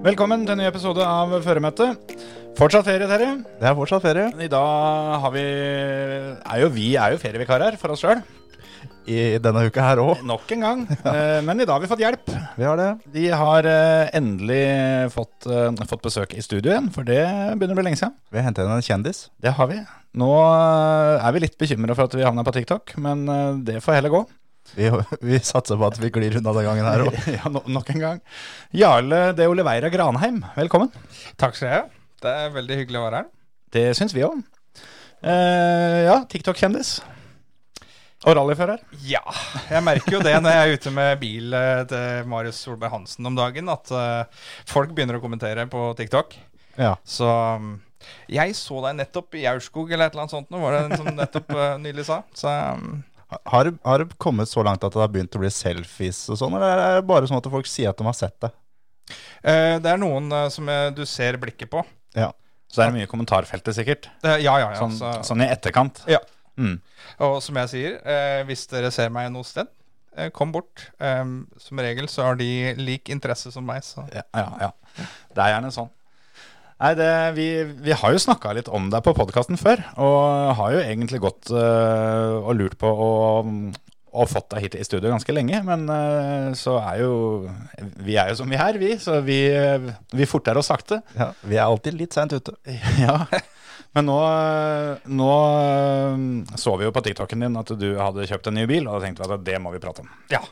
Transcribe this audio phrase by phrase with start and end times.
[0.00, 2.12] Velkommen til en ny episode av Føremøtet.
[2.56, 3.34] Fortsatt ferie, Terje.
[3.60, 4.30] Det er fortsatt ferie.
[4.40, 8.22] I dag har vi er jo, Vi er jo ferievikarer for oss sjøl.
[9.04, 10.22] I denne uka her òg.
[10.24, 10.86] Nok en gang.
[11.04, 11.12] ja.
[11.44, 12.32] Men i dag har vi fått hjelp.
[12.56, 12.88] Vi har det.
[13.12, 14.64] De har eh, endelig
[15.12, 17.20] fått, eh, fått besøk i studio igjen, for det
[17.60, 18.16] begynner å bli lenge siden.
[18.32, 19.26] Vi har hentet inn en kjendis.
[19.36, 19.82] Det har vi.
[20.16, 23.82] Nå eh, er vi litt bekymra for at vi havna på TikTok, men eh, det
[23.84, 24.24] får heller gå.
[24.76, 24.90] Vi,
[25.24, 27.16] vi satser på at vi glir unna den gangen her òg.
[27.38, 28.20] Ja, no, nok en gang.
[28.76, 30.92] Jarle de Oliveira Granheim, velkommen.
[31.40, 31.86] Takk skal jeg ha.
[32.20, 33.30] Det er veldig hyggelig å være her.
[33.74, 34.42] Det syns vi òg.
[35.20, 36.98] Eh, ja, TikTok-kjendis.
[38.28, 38.82] Og rallyfører.
[39.08, 39.22] Ja,
[39.70, 43.28] jeg merker jo det når jeg er ute med bil eh, til Marius Solberg Hansen
[43.30, 46.36] om dagen, at eh, folk begynner å kommentere på TikTok.
[46.76, 46.98] Ja.
[47.04, 47.78] Så um,
[48.30, 51.00] jeg så deg nettopp i Aurskog eller et eller annet sånt, nå var det en
[51.00, 52.20] som nettopp eh, nylig sa.
[52.36, 53.00] Så um,
[53.30, 56.56] Har, har det kommet så langt at det har begynt å bli selfies og sånn,
[56.58, 58.50] eller er det bare sånn at folk sier at de har sett det?
[59.42, 61.84] eh, det er noen eh, som eh, du ser blikket på.
[62.18, 62.30] Ja.
[62.70, 64.10] Så er det mye i kommentarfeltet, sikkert.
[64.22, 64.78] Eh, ja, ja, ja.
[64.78, 66.02] Sånn, så, sånn i etterkant.
[66.10, 66.20] Ja.
[66.60, 66.76] Mm.
[67.26, 69.70] Og som jeg sier, eh, hvis dere ser meg noe sted,
[70.34, 70.88] kom bort.
[70.98, 75.06] Som regel så har de lik interesse som meg, så Ja, ja, ja.
[75.30, 75.86] Det er gjerne sånn.
[76.80, 77.46] Nei, det, vi,
[77.84, 81.50] vi har jo snakka litt om deg på podkasten før, og har jo egentlig gått
[81.52, 83.10] uh, og lurt på å
[84.10, 87.12] og fått deg hit i studio ganske lenge, men øh, så er jo
[88.02, 89.36] Vi er jo som vi er, vi, så vi,
[90.10, 90.98] vi forter oss sakte.
[91.14, 91.28] ja.
[91.46, 92.56] Vi er alltid litt seint ute.
[93.04, 93.20] Ja.
[93.94, 94.16] Men nå,
[95.10, 96.18] nå øh,
[96.58, 99.06] så vi jo på TikToken din at du hadde kjøpt en ny bil, og da
[99.06, 100.10] tenkte vi at det må vi prate om.
[100.34, 100.42] ja.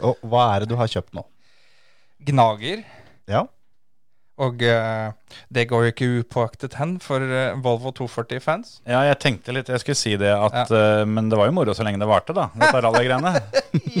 [0.00, 1.22] Og hva er det du har kjøpt nå?
[2.24, 2.82] Gnager.
[3.28, 3.42] Ja.
[4.40, 5.10] Og eh,
[5.52, 8.78] det går jo ikke upåaktet hen for eh, Volvo 240-fans.
[8.88, 11.74] Ja, jeg tenkte litt, jeg skulle si det, at, øh, men det var jo moro
[11.76, 12.48] så lenge det varte, da.
[12.56, 13.34] Dette rallygreiene.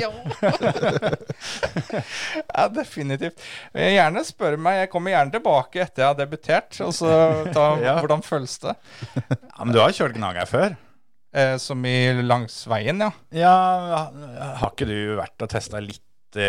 [2.56, 3.40] ja, definitivt.
[3.76, 4.84] Jeg Gjerne spør meg.
[4.84, 6.80] Jeg kommer gjerne tilbake etter jeg har debutert.
[6.86, 7.10] Og så
[7.52, 7.98] ta Ja.
[8.00, 8.74] hvordan føles det.
[9.16, 10.76] Ja, men du har kjørt Gnager før?
[11.30, 11.96] Eh, som i
[12.26, 13.10] langs veien, ja.
[13.36, 13.56] Ja,
[14.60, 16.02] har ikke du vært og testa litt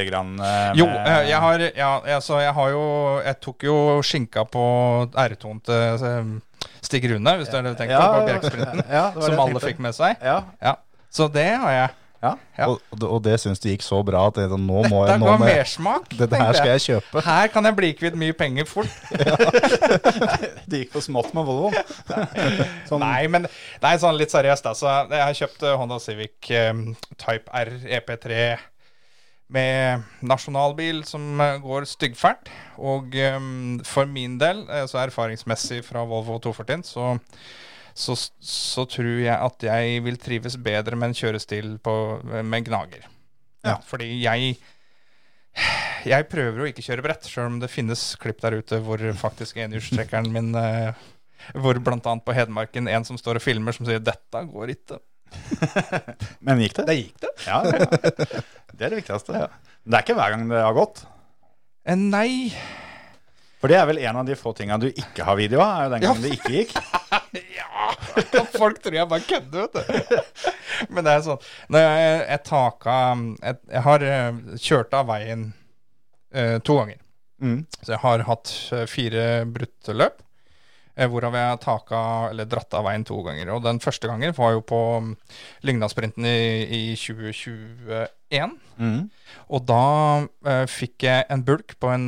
[0.10, 0.76] grann med...
[0.78, 2.84] Jo, eh, jeg har, ja, altså, jeg har jo
[3.26, 3.76] Jeg tok jo
[4.06, 4.66] skinka på
[5.14, 8.84] R2-en til eh, Stig Rune, hvis du har tenkt Ja, på, på Bjerksprinten.
[8.90, 10.16] ja, det som alle fikk med seg.
[10.22, 10.76] Ja, Ja.
[11.12, 11.90] Så det har jeg.
[12.22, 12.36] ja.
[12.58, 12.68] Ja.
[12.70, 15.26] Og, og det- syns du gikk så bra at det, nå må Det jeg Dette
[15.26, 16.06] ga mersmak.
[16.20, 16.82] Dette her skal jeg.
[16.86, 17.24] kjøpe.
[17.26, 18.88] Her kan jeg bli kvitt mye penger fort.
[20.70, 21.72] Det gikk for smått med Volvo.
[22.88, 23.48] sånn, Nei, men
[23.82, 24.70] nei, sånn litt seriøst.
[24.72, 26.84] Altså, jeg har kjøpt eh, Honda Civic um,
[27.18, 28.38] Type R EP3
[29.52, 32.52] med nasjonalbil som eh, går styggfælt.
[32.80, 37.14] Og um, for min del, eh, så erfaringsmessig fra Volvo 240, så,
[37.94, 41.96] så, så tror jeg at jeg vil trives bedre med en kjørestil på,
[42.42, 43.10] med gnager.
[43.66, 43.78] Ja.
[43.86, 44.56] Fordi jeg
[46.08, 49.60] jeg prøver å ikke kjøre brett, sjøl om det finnes klipp der ute hvor faktisk
[49.62, 50.96] enhjulstrekkeren min eh,
[51.58, 55.00] Hvor annet på Hedmarken en som står og filmer, som sier 'dette går ikke'.
[56.46, 56.86] Men gikk det?
[56.90, 57.32] Det gikk det.
[57.48, 57.86] Ja, ja.
[58.72, 59.34] Det er det viktigste.
[59.36, 61.04] Men Det er ikke hver gang det har gått.
[61.86, 62.52] Eh, nei
[63.62, 65.88] For det er vel en av de få tinga du ikke har video av, er
[65.88, 66.76] jo den gangen det ikke gikk.
[67.32, 67.94] Ja,
[68.58, 69.76] folk tror jeg bare kødder, vet
[70.12, 70.42] du.
[70.94, 75.46] Men det er sånn Når jeg, jeg taka jeg, jeg har eh, kjørt av veien
[76.36, 77.00] uh, to ganger.
[77.42, 77.58] Mm.
[77.80, 78.54] Så jeg har hatt
[78.92, 80.20] fire brutte løp.
[80.96, 83.54] Eh, Hvorav jeg taka, eller dratt av veien to ganger.
[83.56, 85.12] Og den første gangen var jo på mm,
[85.68, 88.56] Lygnasprinten i, i 2021.
[88.82, 89.02] Mm.
[89.52, 89.84] Og da
[90.48, 92.08] eh, fikk jeg en bulk på en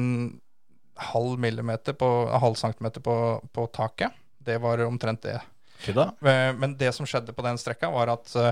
[1.14, 3.16] halv millimeter på, en halv centimeter på,
[3.54, 4.14] på taket.
[4.44, 5.40] Det var omtrent det.
[5.84, 5.94] Fy.
[5.96, 8.52] Eh, Men det som skjedde på den strekka, var at eh,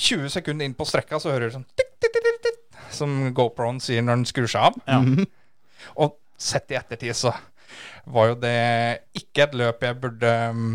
[0.00, 3.18] 20 sekunder inn på strekka så hører du sånn tikk, tikk, tikk, tikk, tikk, Som
[3.36, 4.80] GoProen sier når den skrur seg av.
[4.88, 5.26] Ja.
[6.00, 7.34] Og sett i ettertid så
[8.10, 8.56] var jo det
[9.20, 10.72] ikke et løp jeg burde mm,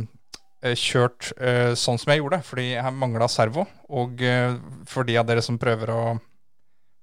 [0.66, 3.66] eh, kjørt eh, sånn som jeg gjorde, fordi jeg mangla servo.
[3.96, 4.56] Og eh,
[4.90, 6.06] for de av dere som prøver å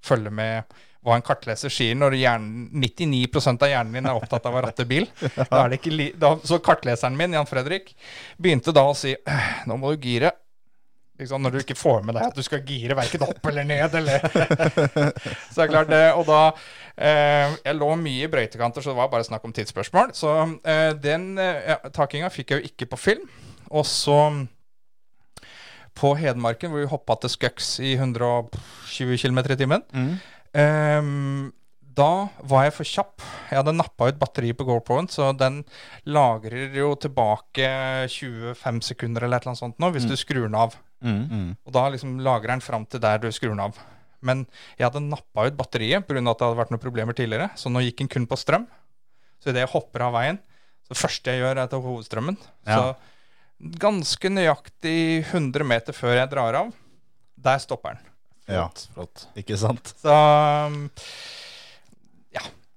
[0.03, 3.25] følge med hva en kartleser sier når hjernen, 99
[3.57, 5.09] av hjernen din er opptatt av å ratte bil.
[5.51, 7.91] Da er det ikke li da, så kartleseren min, Jan Fredrik,
[8.39, 10.31] begynte da å si «Øh, Nå må du gire.
[11.31, 11.45] Sant?
[11.45, 13.97] Når du ikke får med deg at du skal gire verken opp eller ned.
[14.01, 14.25] Eller.
[15.51, 16.03] så det er klart det.
[16.19, 16.41] Og da
[16.97, 20.13] eh, Jeg lå mye i brøytekanter, så det var bare snakk om tidsspørsmål.
[20.19, 20.35] Så
[20.65, 23.31] eh, den eh, takinga fikk jeg jo ikke på film.
[23.73, 24.19] Og så
[25.99, 29.83] på Hedmarken, hvor vi hoppa til Skøks i 120 km i timen.
[30.57, 31.51] Ehm,
[31.93, 33.25] da var jeg for kjapp.
[33.51, 35.61] Jeg hadde nappa ut batteriet på GoPro-en, så den
[36.09, 37.69] lagrer jo tilbake
[38.09, 40.79] 25 sekunder eller et eller annet sånt nå, hvis du skrur den av.
[41.03, 41.49] Mm.
[41.67, 43.79] Og da liksom lagrer den fram til der du skrur den av.
[44.23, 44.45] Men
[44.79, 46.23] jeg hadde nappa ut batteriet pga.
[46.23, 48.69] at det hadde vært noen problemer tidligere, så nå gikk den kun på strøm.
[49.43, 50.39] Så idet jeg hopper av veien,
[50.87, 52.39] så det første jeg gjør, er til hovedstrømmen.
[52.69, 52.79] Ja.
[52.79, 56.73] Så ganske nøyaktig 100 meter før jeg drar av,
[57.43, 58.09] der stopper den.
[58.51, 59.27] Ja, Flott.
[59.39, 59.95] ikke sant?
[60.03, 60.85] Så um.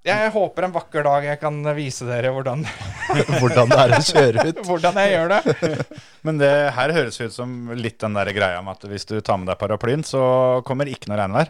[0.06, 2.62] Jeg håper en vakker dag jeg kan vise dere hvordan,
[3.40, 4.60] Hvordan det er å kjøre ut.
[4.68, 5.75] hvordan jeg gjør det.
[6.28, 9.40] Men det her høres ut som litt den der greia med at hvis du tar
[9.42, 10.22] med deg paraplyen, så
[10.68, 11.50] kommer ikke noe regnvær.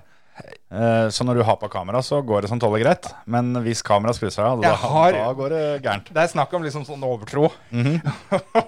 [0.76, 3.08] Eh, Så når du har på kamera, så går det som tåler greit.
[3.26, 4.76] Men hvis kameraet skrur seg av, da,
[5.38, 6.12] går det gærent.
[6.12, 7.50] Det er snakk om liksom sånn overtro.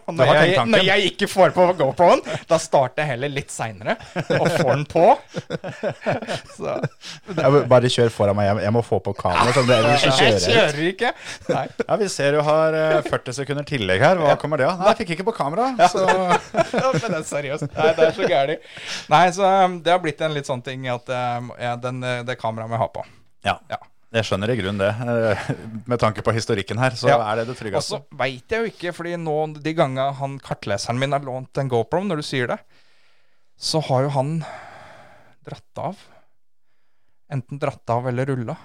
[0.07, 3.97] Du når, jeg, når jeg ikke får på GoPro-en, da starter jeg heller litt seinere
[4.37, 5.03] og får den på.
[7.71, 8.47] Bare kjør foran meg.
[8.47, 11.11] Jeg, jeg må få på kamera, Sånn jeg kjører ikke.
[11.51, 14.21] Ja, Vi ser du har eh, 40 sekunder tillegg her.
[14.21, 14.79] Hva kommer det av?
[14.81, 15.69] Nei, jeg fikk ikke på kamera.
[15.91, 16.05] Så
[17.01, 17.67] men det er seriøst.
[17.75, 18.71] Nei, det er så gærent.
[19.11, 22.23] Nei, så um, det har blitt en litt sånn ting at um, ja, den, uh,
[22.27, 23.05] det kameraet vi har på.
[23.45, 23.59] ja.
[23.69, 23.77] Ja.
[24.15, 24.87] Jeg skjønner i grunnen det.
[25.03, 25.47] Eh,
[25.91, 27.17] Med tanke på historikken her, så Ja.
[27.27, 27.97] er det det tryggeste.
[27.97, 31.57] Og så veit jeg jo ikke, fordi nå de gangene han kartleseren min har lånt
[31.59, 32.57] en GoPro, når du sier det,
[33.59, 34.31] så har jo han
[35.43, 35.99] dratt av.
[37.29, 38.55] Enten dratt av eller rulla.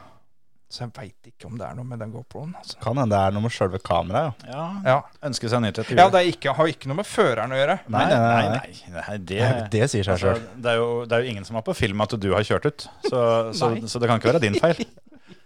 [0.72, 2.54] Så jeg veit ikke om det er noe med den GoProen.
[2.56, 2.78] Altså.
[2.80, 4.46] Kan hende det er noe med sjølve kameraet.
[4.48, 4.62] Ja.
[4.86, 4.94] Ja.
[5.28, 7.74] Ønske seg nytt etter ja, det er ikke, har ikke noe med føreren å gjøre.
[7.92, 8.94] Nei, nei, nei, nei, nei.
[8.94, 10.46] nei, det, Det, det sier seg altså, sjøl.
[10.64, 12.70] det, er jo, det er jo ingen som har på film at du har kjørt
[12.70, 12.86] ut.
[13.04, 13.20] Så,
[13.58, 14.80] så, så det kan ikke være din feil.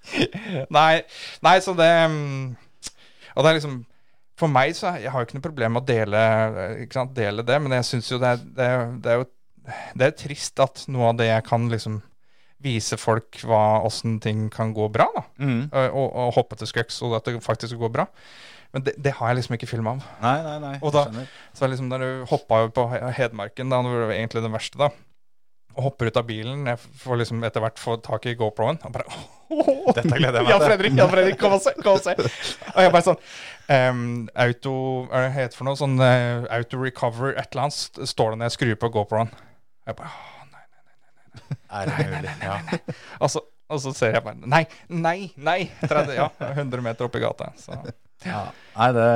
[0.79, 1.03] Nei,
[1.43, 1.91] nei, så det
[3.35, 3.81] Og det er liksom
[4.39, 6.21] For meg så Jeg har jo ikke noe problem med å dele,
[6.85, 9.27] ikke sant, dele det, men jeg syns jo det er, det, er, det er jo
[9.99, 11.99] Det er trist at noe av det jeg kan liksom
[12.63, 15.25] vise folk hva hvordan ting kan gå bra, da.
[15.43, 15.63] Mm.
[15.71, 18.07] Og, og, hoppe til skøks, og at det faktisk går bra.
[18.75, 20.05] Men det, det har jeg liksom ikke film av.
[20.21, 20.77] Nei, nei, nei.
[20.85, 21.09] Og da-.
[21.57, 24.91] Så liksom da du hoppa jo på Hedmarken, da, det var egentlig det verste, da.
[25.77, 26.65] Og hopper ut av bilen.
[26.71, 28.79] Jeg får liksom etter hvert få tak i GoPro-en.
[28.89, 29.05] Og bare
[29.97, 30.71] Dette gleder jeg meg Jan til.
[30.71, 31.75] Fredrik, Jan Fredrik, kom og se!
[31.85, 32.15] Kom og se.
[32.73, 33.21] Og jeg bare sånn
[33.69, 34.07] um,
[34.47, 34.73] Auto
[35.11, 35.79] Hva er det heter for noe?
[35.79, 39.37] Sånn uh, auto recover, et eller annet, står det når jeg skrur på GoPro-en.
[39.87, 40.36] Jeg bare «Åh, nei.
[41.77, 42.35] Er det mulig?
[42.43, 42.57] Ja.
[43.21, 43.41] Og så,
[43.71, 45.61] og så ser jeg bare Nei, nei, nei!
[45.83, 47.51] 30, ja, 100 meter opp i gata.
[47.61, 47.75] Så.
[48.25, 48.45] Ja.
[48.79, 49.07] Nei, det,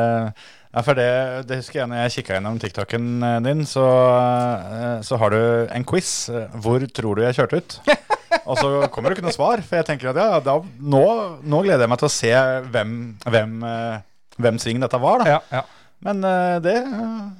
[0.70, 1.06] ja, for det,
[1.48, 3.84] det husker jeg når jeg kikka gjennom TikToken eh, din, så,
[4.76, 5.40] eh, så har du
[5.74, 6.10] en quiz.
[6.30, 7.78] eh, Hvor tror du jeg kjørte ut?
[8.44, 9.62] Og så kommer det ikke noe svar.
[9.66, 11.02] For jeg tenker at ja, da, nå,
[11.42, 12.30] nå gleder jeg meg til å se
[12.70, 12.94] hvem,
[13.26, 13.56] hvem,
[14.40, 15.24] hvem sving dette var.
[15.24, 15.64] da Ja, ja.
[16.06, 16.22] Men
[16.64, 16.76] det,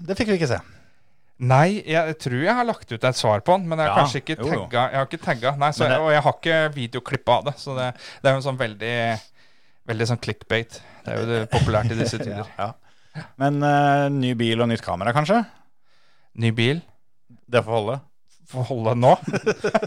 [0.04, 0.58] det fikk vi ikke se.
[1.40, 4.02] Nei, jeg tror jeg har lagt ut et svar på den, men jeg har Ja,
[4.04, 4.82] kanskje ikke tagga.
[4.92, 7.54] Jeg har ikke tagga, nei, så det- jeg, og jeg har ikke videoklipp av det.
[7.62, 7.86] Så det,
[8.20, 8.94] det er jo en sånn veldig
[9.90, 10.76] Veldig sånn clickbait.
[11.04, 12.46] Det er jo det populært i disse tider.
[12.58, 12.72] Ja.
[13.40, 15.40] Men uh, ny bil og nytt kamera, kanskje?
[16.38, 16.82] Ny bil.
[17.50, 17.96] Det får holde.
[18.52, 19.14] Får holde nå.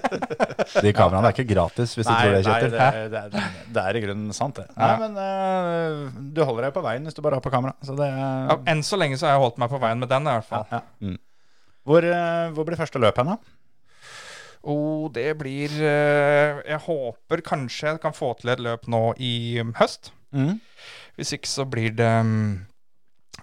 [0.84, 2.72] De kameraene er ikke gratis, hvis du tror det, Kjetil.
[2.74, 4.66] det, er- det, er, det er i grunnen sant, det.
[4.76, 4.98] Nei, Ja.
[5.06, 7.76] men uh, du holder deg på veien hvis du bare har på kamera.
[7.86, 10.28] Så det, Ja, enn så lenge så har jeg holdt meg på veien med den,
[10.28, 10.66] i hvert fall.
[10.74, 10.82] ja.
[11.04, 11.18] Mm.
[11.84, 13.38] Hvor, eh, hvor blir første løp hen, da?
[14.64, 19.60] Oh, det blir eh, Jeg håper kanskje jeg kan få til et løp nå i
[19.60, 20.14] um, høst.
[20.32, 20.62] Mm.
[21.18, 22.64] Hvis ikke så blir det um,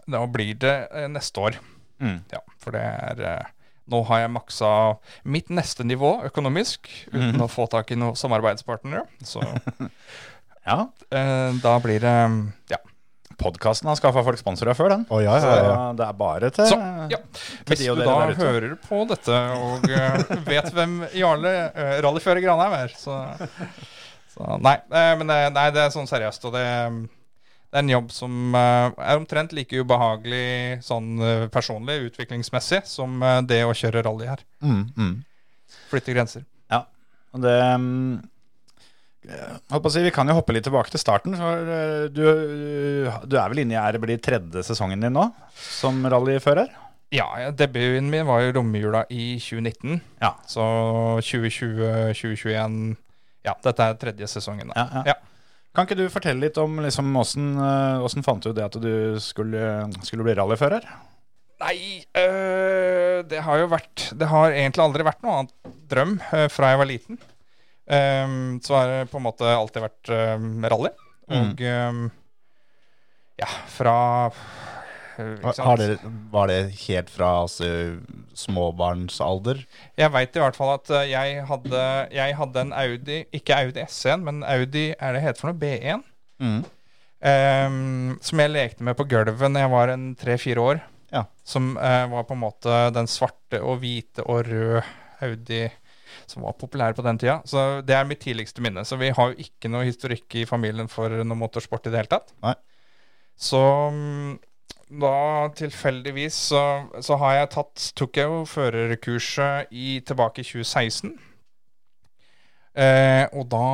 [0.09, 1.61] Da blir det eh, neste år.
[2.01, 2.23] Mm.
[2.33, 2.85] Ja, for det
[3.29, 3.51] er
[3.91, 4.69] Nå har jeg maksa
[5.27, 7.43] mitt neste nivå økonomisk uten mm.
[7.43, 9.03] å få tak i noen samarbeidspartnere.
[9.27, 9.43] Så
[10.71, 10.85] Ja.
[11.11, 12.79] da blir det um, Ja.
[13.41, 15.05] Podkasten har skaffa folk sponsorer før, den.
[15.09, 16.81] Oh, ja, ja, ja, Så det er bare til Så,
[17.13, 17.21] ja.
[17.33, 18.41] til Hvis de du da der ute.
[18.45, 23.23] hører på dette og uh, vet hvem Jarle uh, rallyfører Granheim er, så,
[24.35, 26.45] så Nei, eh, men det, nei, det er sånn seriøst.
[26.49, 26.67] Og det,
[27.71, 33.21] det er en jobb som eh, er omtrent like ubehagelig sånn eh, personlig, utviklingsmessig, som
[33.23, 34.43] eh, det å kjøre rally her.
[34.59, 35.13] Mm, mm.
[35.93, 36.43] Flytte grenser.
[36.73, 36.81] Ja.
[37.31, 41.03] Og det mm, jeg holdt på å si, Vi kan jo hoppe litt tilbake til
[41.03, 41.37] starten.
[41.39, 42.25] For eh, du,
[43.27, 45.29] du er vel inne i er det blir tredje sesongen din nå
[45.61, 46.71] som rallyfører?
[47.11, 49.99] Ja, debuten min var jo romjula i 2019.
[50.23, 50.37] Ja.
[50.47, 50.63] Så
[51.27, 52.97] 2020, 2021
[53.47, 54.71] Ja, dette er tredje sesongen.
[54.71, 54.79] Da.
[54.79, 55.15] Ja, ja.
[55.15, 55.19] Ja.
[55.75, 59.19] Kan ikke du fortelle litt om liksom, åssen, eh, åssen fant du det at du
[59.23, 60.87] skulle, skulle bli rallyfører?
[61.61, 66.47] Nei, øh, det har jo vært Det har egentlig aldri vært noe annet drøm øh,
[66.49, 67.21] fra jeg var liten.
[67.91, 70.93] Ehm, så har det på en måte alltid vært um, rally.
[71.31, 72.05] Og um,
[73.41, 73.95] ja, fra?
[75.21, 75.99] Har dere,
[76.33, 77.67] var det helt fra altså,
[78.39, 79.65] småbarnsalder?
[79.99, 81.83] Jeg veit i hvert fall at øh, jeg hadde,
[82.15, 85.61] jeg hadde en Audi Ikke Audi S1, men Audi er det heter for noe?
[85.61, 86.07] B1.
[86.41, 86.63] Mm.
[88.25, 90.81] Som jeg lekte med på gulvet når jeg var en tre-fire år.
[91.13, 91.27] Ja.
[91.45, 94.87] Som uh, var på en måte den svarte og hvite og røde
[95.21, 95.67] Audi
[96.27, 97.39] som var populære på den tida.
[97.49, 98.85] Så det er mitt tidligste minne.
[98.85, 102.13] Så vi har jo ikke noe historikk i familien for noe motorsport i det hele
[102.13, 102.35] tatt.
[102.45, 102.55] Nei.
[103.41, 103.61] Så
[103.95, 104.37] mm,
[105.01, 105.17] da
[105.57, 106.63] tilfeldigvis så,
[107.01, 111.15] så har jeg tatt Tok jeg jo førerkurset i, tilbake i 2016.
[112.81, 113.67] Eh, og da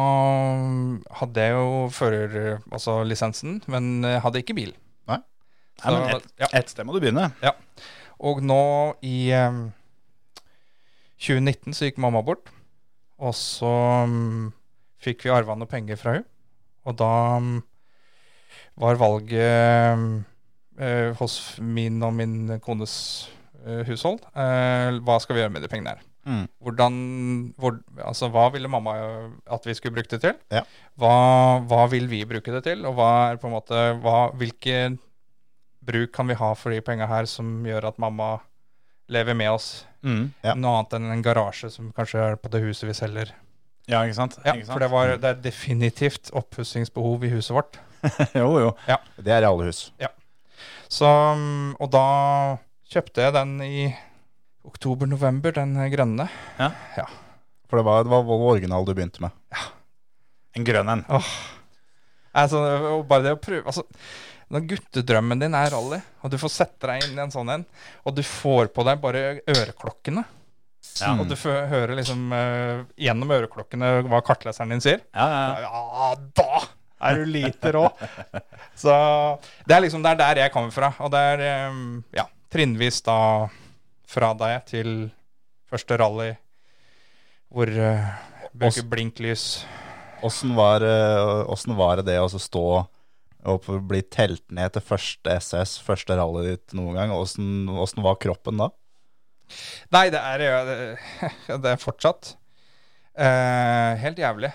[1.21, 2.37] hadde jeg jo fører,
[2.73, 4.73] altså lisensen, men hadde ikke bil.
[5.11, 5.21] Nei.
[5.83, 6.49] Nei, men et, ja.
[6.57, 7.29] et sted må du begynne.
[7.45, 7.53] Ja.
[8.25, 8.63] Og nå
[9.05, 9.61] i eh,
[11.23, 12.51] 2019 så gikk mamma bort.
[13.23, 13.73] Og så
[14.09, 14.51] mm,
[15.01, 16.29] fikk vi arva noe penger fra henne.
[16.87, 17.55] Og da mm,
[18.83, 19.97] var valget
[20.79, 22.95] eh, hos min og min kones
[23.65, 26.05] eh, hushold eh, Hva skal vi gjøre med de pengene her?
[26.27, 26.45] Mm.
[26.59, 26.95] Hvordan,
[27.55, 28.97] hvor, altså, hva ville mamma
[29.47, 30.39] at vi skulle bruke det til?
[30.51, 30.65] Ja.
[30.99, 31.13] Hva,
[31.71, 32.83] hva vil vi bruke det til?
[32.89, 34.97] Og hva er på en måte, hva, hvilke
[35.87, 38.41] bruk kan vi ha for de penga her som gjør at mamma
[39.13, 39.69] lever med oss?
[40.07, 40.29] Mm.
[40.47, 40.55] Ja.
[40.55, 43.33] Noe annet enn en garasje som kanskje er på det huset vi selger.
[43.91, 44.39] Ja, ikke sant?
[44.43, 44.75] Ja, ikke sant?
[44.75, 47.81] For det, var, det er definitivt oppussingsbehov i huset vårt.
[48.41, 48.71] jo, jo.
[49.19, 49.89] Det er i alle hus.
[50.03, 50.11] Ja.
[50.87, 52.07] Så, mm, og da
[52.91, 53.89] kjøpte jeg den i
[54.67, 56.29] oktober-november, den grønne.
[57.67, 59.35] For det var, det var Volvo original du begynte med.
[59.55, 59.69] Ja.
[60.57, 61.05] En grønn en.
[62.37, 62.61] Altså,
[62.93, 63.85] og bare det å prøve altså,
[64.55, 67.65] Når guttedrømmen din er rally, og du får sette deg inn i en sånn en,
[68.07, 70.23] og du får på deg bare øreklokkene
[71.01, 71.17] Ja.
[71.19, 76.13] Og du hører høre liksom uh, gjennom øreklokkene hva kartleseren din sier Ja, ja, ja.
[76.39, 76.63] Da
[77.11, 77.89] er du lite rå!
[78.83, 78.95] Så
[79.67, 80.93] det er liksom det er der jeg kommer fra.
[81.05, 83.19] Og det er um, ja, trinnvis da
[84.07, 84.93] fra deg til
[85.67, 86.31] første rally
[87.53, 88.07] hvor uh,
[88.55, 89.65] bruker blinklys
[90.25, 92.63] Åssen var, eh, var det det å stå
[93.47, 97.13] og bli telt ned til første SS, første rally ditt noen gang?
[97.15, 98.71] Åssen var kroppen da?
[99.95, 102.33] Nei, det er, jo- det, er fortsatt
[103.15, 104.51] eh, helt jævlig.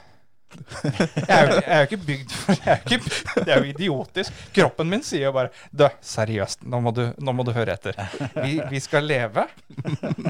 [0.52, 3.00] Jeg er, jo, jeg er jo ikke bygd for jeg er, ikke,
[3.46, 4.42] Det er jo idiotisk.
[4.56, 7.98] Kroppen min sier jo bare Du, seriøst, nå må du, nå må du høre etter.
[8.42, 9.46] Vi, vi skal leve.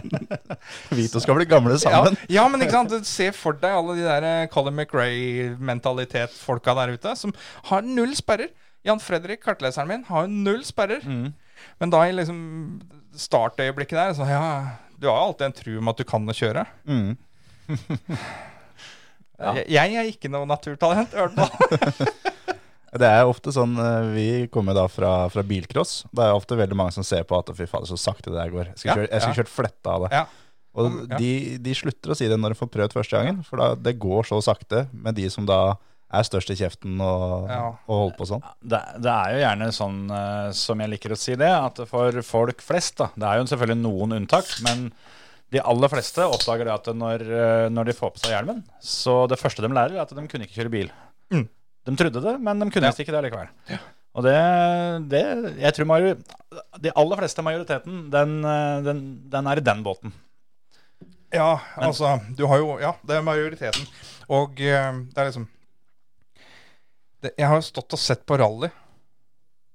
[0.97, 2.17] Vi to skal bli gamle sammen.
[2.31, 7.15] ja, men ikke sant, ser for deg alle de der eh, Colin McRae-mentalitet-folka der ute,
[7.17, 7.33] som
[7.69, 8.51] har null sperrer.
[8.87, 11.03] Jan Fredrik, kartleseren min, har jo null sperrer.
[11.81, 12.39] Men da i liksom
[13.17, 14.45] startøyeblikket der, så ja
[14.97, 16.65] Du har jo alltid en tru om at du kan å kjøre.
[16.85, 17.17] Mm.
[19.41, 22.11] Jeg, jeg er ikke noe naturtalent, i hvert fall.
[22.91, 26.01] Det er ofte sånn, eh, Vi kommer da fra, fra bilcross.
[26.11, 28.51] Det er ofte veldig mange som ser på at fy fader, så sakte det der
[28.51, 28.65] går.
[28.73, 29.39] Jeg skulle Ja, kjørt, jeg skulle ja.
[29.39, 30.09] kjørt fletta av det.
[30.17, 30.25] Ja.
[30.81, 31.29] Og de,
[31.63, 34.27] de slutter å si det når de får prøvd første gangen, for da, det går
[34.27, 35.61] så sakte med de som da
[36.11, 37.61] er størst i kjeften og, Ja.
[37.87, 38.43] og holder på sånn.
[38.59, 42.19] Det, det er jo gjerne sånn, eh, som jeg liker å si det, at for
[42.27, 44.89] folk flest, da Det er jo selvfølgelig noen unntak, men
[45.51, 49.25] de aller fleste oppdager det at når, eh, når de får på seg hjelmen, så
[49.27, 50.91] det første de lærer, er at de kunne ikke kjøre bil.
[51.33, 51.47] Mm.
[51.89, 52.91] De trodde det, men de kunne Ja.
[52.93, 53.49] visst ikke det likevel.
[54.13, 54.35] Og det,
[55.11, 55.21] det
[55.59, 56.17] Jeg tror major,
[56.83, 58.99] de aller fleste majoriteten, den, eh, den,
[59.31, 60.13] den er i den båten.
[61.31, 63.87] Ja, altså Du har jo Ja, det er majoriteten.
[64.29, 65.47] Og eh, det er liksom
[67.23, 68.69] det, Jeg har jo stått og sett på rally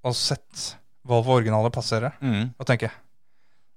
[0.07, 2.13] og sett Volvo originale passere
[2.59, 2.93] og tenker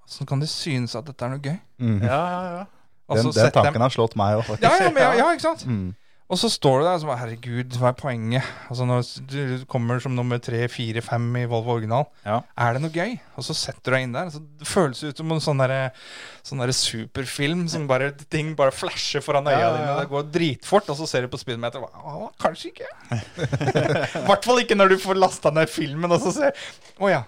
[0.10, 1.56] Åssen kan de synes at dette er noe gøy?
[1.80, 2.00] Mm.
[2.02, 2.66] Ja, ja, ja.
[3.10, 4.66] Den, den dem- tanken har slått meg òg, faktisk.
[4.66, 5.66] Ja, ja, men, ja, ja, ikke sant?
[5.70, 5.90] Mm.
[6.30, 8.46] Og så står du der og så Herregud, hva er poenget?
[8.70, 12.36] Altså Når du kommer som nummer tre, fire, fem i Volvo original, Ja.
[12.54, 13.16] er det noe gøy?
[13.34, 14.30] Og så setter du deg inn der.
[14.30, 15.74] Så det føles ut som en sånn der,
[16.46, 19.98] sånn der superfilm som bare ting bare flasher foran øya Ja, ja, dine.
[20.04, 22.92] Det går dritfort, og så ser du på speedometer og bare Å, kanskje ikke.
[24.22, 26.54] I hvert fall ikke når du får lasta ned filmen og så ser
[27.02, 27.24] Å ja.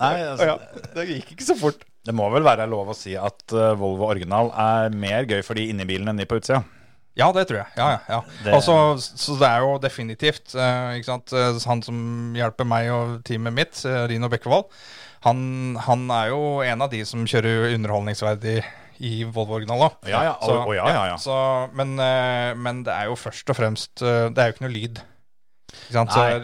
[0.00, 0.58] Nei, Å altså, ja.
[0.96, 1.86] Det gikk ikke så fort.
[2.04, 5.56] Det må vel være lov å si at eh, Volvo original er mer gøy for
[5.56, 6.60] de inni bilen enn de på utsida.
[7.16, 7.68] Ja, det tror jeg.
[7.78, 8.20] Ja, ja, ja.
[8.42, 11.32] Det- Altså, så det er jo definitivt eh, ikke sant?
[11.32, 11.98] Eh, Han som
[12.36, 14.66] hjelper meg og teamet mitt, Rino Bekkevold,
[15.24, 18.58] han, han er jo en av de som kjører underholdningsverdig
[19.00, 19.94] i Volvo original òg.
[20.10, 20.34] Ja, ja,
[20.76, 21.16] ja, ja, ja.
[21.16, 21.32] Så,
[21.72, 21.94] men,
[22.60, 25.00] men det er jo først og fremst Det er jo ikke noe lyd.
[25.00, 25.00] Ikke sant?
[25.00, 25.63] Så Nei.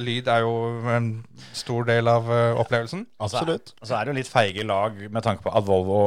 [0.00, 0.52] Lyd er jo
[0.92, 1.08] en
[1.56, 3.04] stor del av uh, opplevelsen.
[3.22, 3.74] Absolutt.
[3.80, 6.00] Og så er det jo litt feige lag med tanke på at Volvo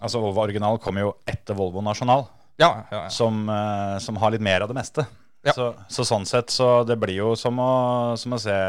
[0.00, 2.26] Altså Volvo original kommer jo etter Volvo nasjonal,
[2.60, 3.08] Ja, ja, ja.
[3.10, 5.06] som, uh, som har litt mer av det meste.
[5.44, 5.52] Ja.
[5.52, 7.72] Så, så sånn sett så det blir jo som å,
[8.20, 8.60] som å se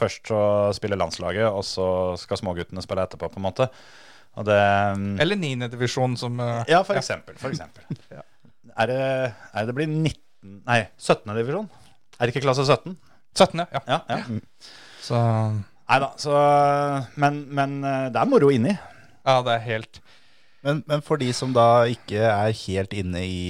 [0.00, 0.40] Først så
[0.72, 1.84] spiller landslaget, og så
[2.16, 3.66] skal småguttene spille etterpå, på en måte.
[4.38, 4.56] Og det
[5.20, 7.36] Eller niendedivisjon, som uh, Ja, for eksempel.
[7.40, 7.84] For eksempel.
[8.80, 9.00] Er det,
[9.52, 11.26] er det blir 19 Nei, 17.
[11.36, 11.66] divisjon?
[12.16, 12.94] Er det ikke klasse 17?
[13.36, 13.62] 17.
[13.62, 13.82] Ja.
[13.86, 14.20] Ja, ja.
[15.00, 15.18] Så
[15.90, 16.34] Nei da, så
[17.18, 18.76] Men, men eh, det er moro inni.
[19.26, 20.00] ja, det er helt
[20.62, 23.40] Men, men for de som da ikke er helt inne i,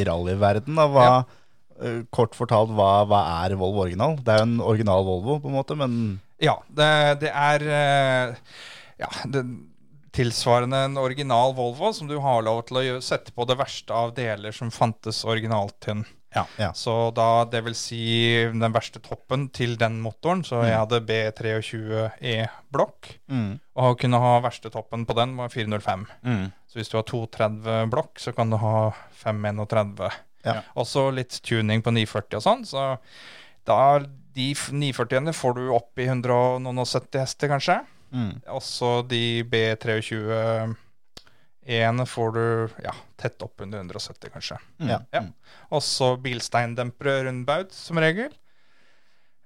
[0.00, 1.92] i rallyverden, da, hva, ja.
[2.16, 4.16] kort fortalt, hva, hva er Volvo original?
[4.24, 5.98] Det er jo en original Volvo, på en måte, men
[6.42, 6.88] Ja, det,
[7.26, 8.36] det er eh,
[9.04, 9.44] Ja, det
[10.16, 14.14] tilsvarende en original Volvo som du har lov til å sette på det verste av
[14.16, 16.06] deler som fantes originalt til den.
[16.60, 16.70] Ja.
[16.76, 18.02] Så da, det vil si
[18.52, 20.44] den verste toppen til den motoren.
[20.46, 23.16] Så jeg hadde B23E-blokk.
[23.32, 23.50] mm.
[23.76, 26.06] Og å kunne ha verste toppen på den var 405.
[26.24, 26.46] Mm.
[26.68, 28.76] Så hvis du har 230 blokk, så kan du ha
[29.20, 30.06] 531.
[30.46, 30.60] Ja.
[30.78, 32.64] Også litt tuning på 940 og sånn.
[32.68, 32.86] Så
[33.66, 33.80] da
[34.36, 37.80] de 940-ene får du opp i 170 hester, kanskje.
[38.14, 38.32] Mm.
[38.54, 39.42] Også de
[41.66, 44.58] B23-ene får du ja, tett opp under 170, kanskje.
[44.78, 45.00] Ja.
[45.10, 45.22] Ja.
[45.68, 48.32] Også bilsteindempere rundbaut, som regel.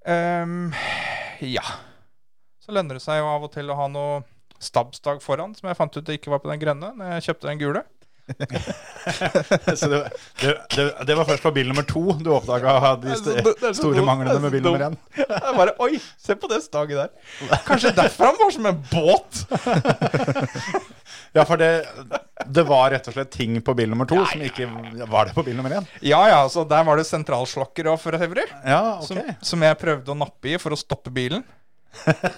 [0.06, 0.72] Um,
[1.40, 1.64] ja.
[2.60, 4.20] Så lønner det seg jo av og til å ha noe
[4.60, 7.48] stabsdag foran, som jeg fant ut det ikke var på den grønne når jeg kjøpte
[7.48, 7.84] den gule.
[9.80, 10.00] Så det,
[10.40, 13.16] det, det, var først på bil nummer to du oppdaga de
[13.76, 14.96] store manglene med bil nummer én.
[15.20, 17.60] Jeg bare Oi, se på det staget der.
[17.66, 19.44] Kanskje derfor han var som en båt.
[21.32, 21.86] Ja, for det,
[22.50, 24.66] det var rett og slett ting på bil nummer to som ikke
[25.06, 25.86] var det på bil nummer én.
[26.02, 28.48] Ja ja, så der var det sentralslokker og for øvrig.
[28.64, 29.06] Ja, okay.
[29.06, 31.46] Som, som jeg prøvde å nappe i for å stoppe bilen.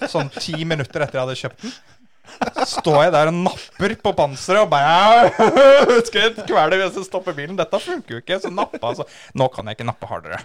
[0.09, 1.73] Sånn ti minutter etter jeg hadde kjøpt den.
[2.65, 5.29] Står jeg der og napper på panseret og bare
[6.07, 7.57] Skal jeg kvele hvis jeg stopper bilen?
[7.59, 8.39] Dette funker jo ikke.
[8.41, 9.05] Så nappa altså.
[9.37, 10.39] Nå kan jeg ikke nappe hardere.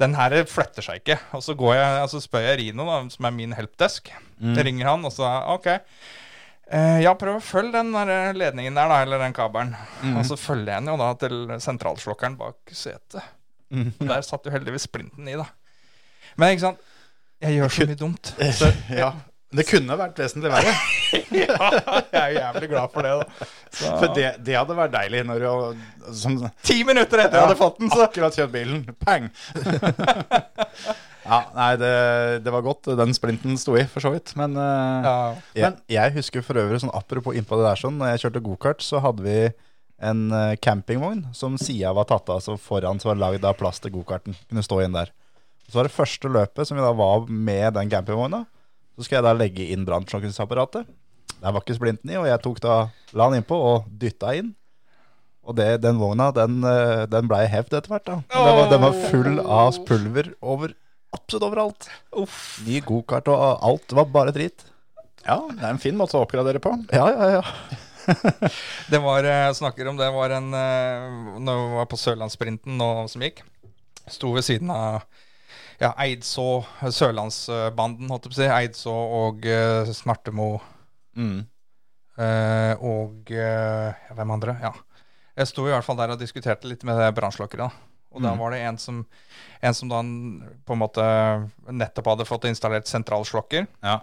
[0.00, 1.18] Den her fletter seg ikke.
[1.36, 4.12] Og så går jeg, altså spør jeg Rino, da, som er min helpdesk.
[4.40, 5.68] Jeg ringer han, og så OK.
[6.70, 9.74] Uh, ja, prøv å følge den der ledningen der, da, eller den kabelen.
[10.14, 13.26] Og så følger jeg den jo da til sentralslokkeren bak setet.
[13.74, 13.90] Mm.
[14.06, 15.48] Der satt jo heldigvis splinten i, da.
[16.38, 16.86] Men ikke sant,
[17.42, 18.32] jeg gjør så mye dumt.
[18.54, 18.70] Så,
[19.02, 19.10] Ja.
[19.50, 20.72] Det kunne vært vesentlig verre.
[21.40, 21.56] ja,
[22.12, 23.48] jeg er jævlig glad for det, da.
[23.70, 25.80] Så, For det, det hadde vært deilig når du
[26.14, 26.36] som,
[26.66, 28.84] Ti minutter etter jeg hadde fått den, så akkurat kjørt bilen.
[29.02, 29.26] Pang!
[31.30, 31.94] ja, nei, det,
[32.46, 34.36] det var godt den splinten sto i, for så vidt.
[34.38, 35.16] Men eh, ja.
[35.58, 38.86] Jeg, jeg husker for øvrig, sånn apropos innpå det der, sånn, når jeg kjørte gokart,
[38.86, 39.36] så hadde vi
[40.00, 43.82] en eh, campingvogn som sida var tatt av, så foran så var lagd av plass
[43.82, 44.38] til gokarten.
[44.46, 45.10] Kunne stå inn der.
[45.66, 48.44] Så var det første løpet som vi da var med den campingvogna.
[49.00, 50.88] Så skal jeg da legge inn brannslukningsapparatet.
[51.40, 52.74] Der var ikke splinten i, og jeg tok da,
[53.16, 54.50] la den innpå og dytta inn.
[55.40, 58.04] Og det, den vogna, den, eh, den blei hevd etter hvert.
[58.04, 58.18] da.
[58.28, 60.74] Den var, den var full av pulver over
[61.16, 61.88] absolutt overalt.
[62.12, 62.58] Uff.
[62.66, 63.86] Ny gokart og alt.
[63.88, 64.66] Det var bare drit.
[65.24, 66.74] ja, det er en fin måte å oppgradere på.
[66.92, 67.78] Ja, ja, ja.
[68.92, 72.88] Det var, jeg snakker om det var en eh, Når vi var på Sørlandssprinten nå
[73.12, 73.42] som gikk,
[74.12, 75.04] sto ved siden av
[75.80, 76.44] ja, Eidså,
[76.92, 78.48] Sørlandsbanden, holdt jeg på å si.
[78.52, 80.50] Eidså og uh, Smartemo
[81.18, 81.40] Mm.
[82.20, 84.54] Uh, og uh, hvem andre?
[84.62, 84.70] Ja.
[85.40, 87.66] Jeg sto i hvert fall der og diskuterte litt med brannslokkere.
[88.14, 89.00] Og da var det en som,
[89.62, 90.00] en som da
[90.66, 91.04] på en måte
[91.70, 93.66] nettopp hadde fått installert sentralslokker.
[93.86, 94.00] Ja.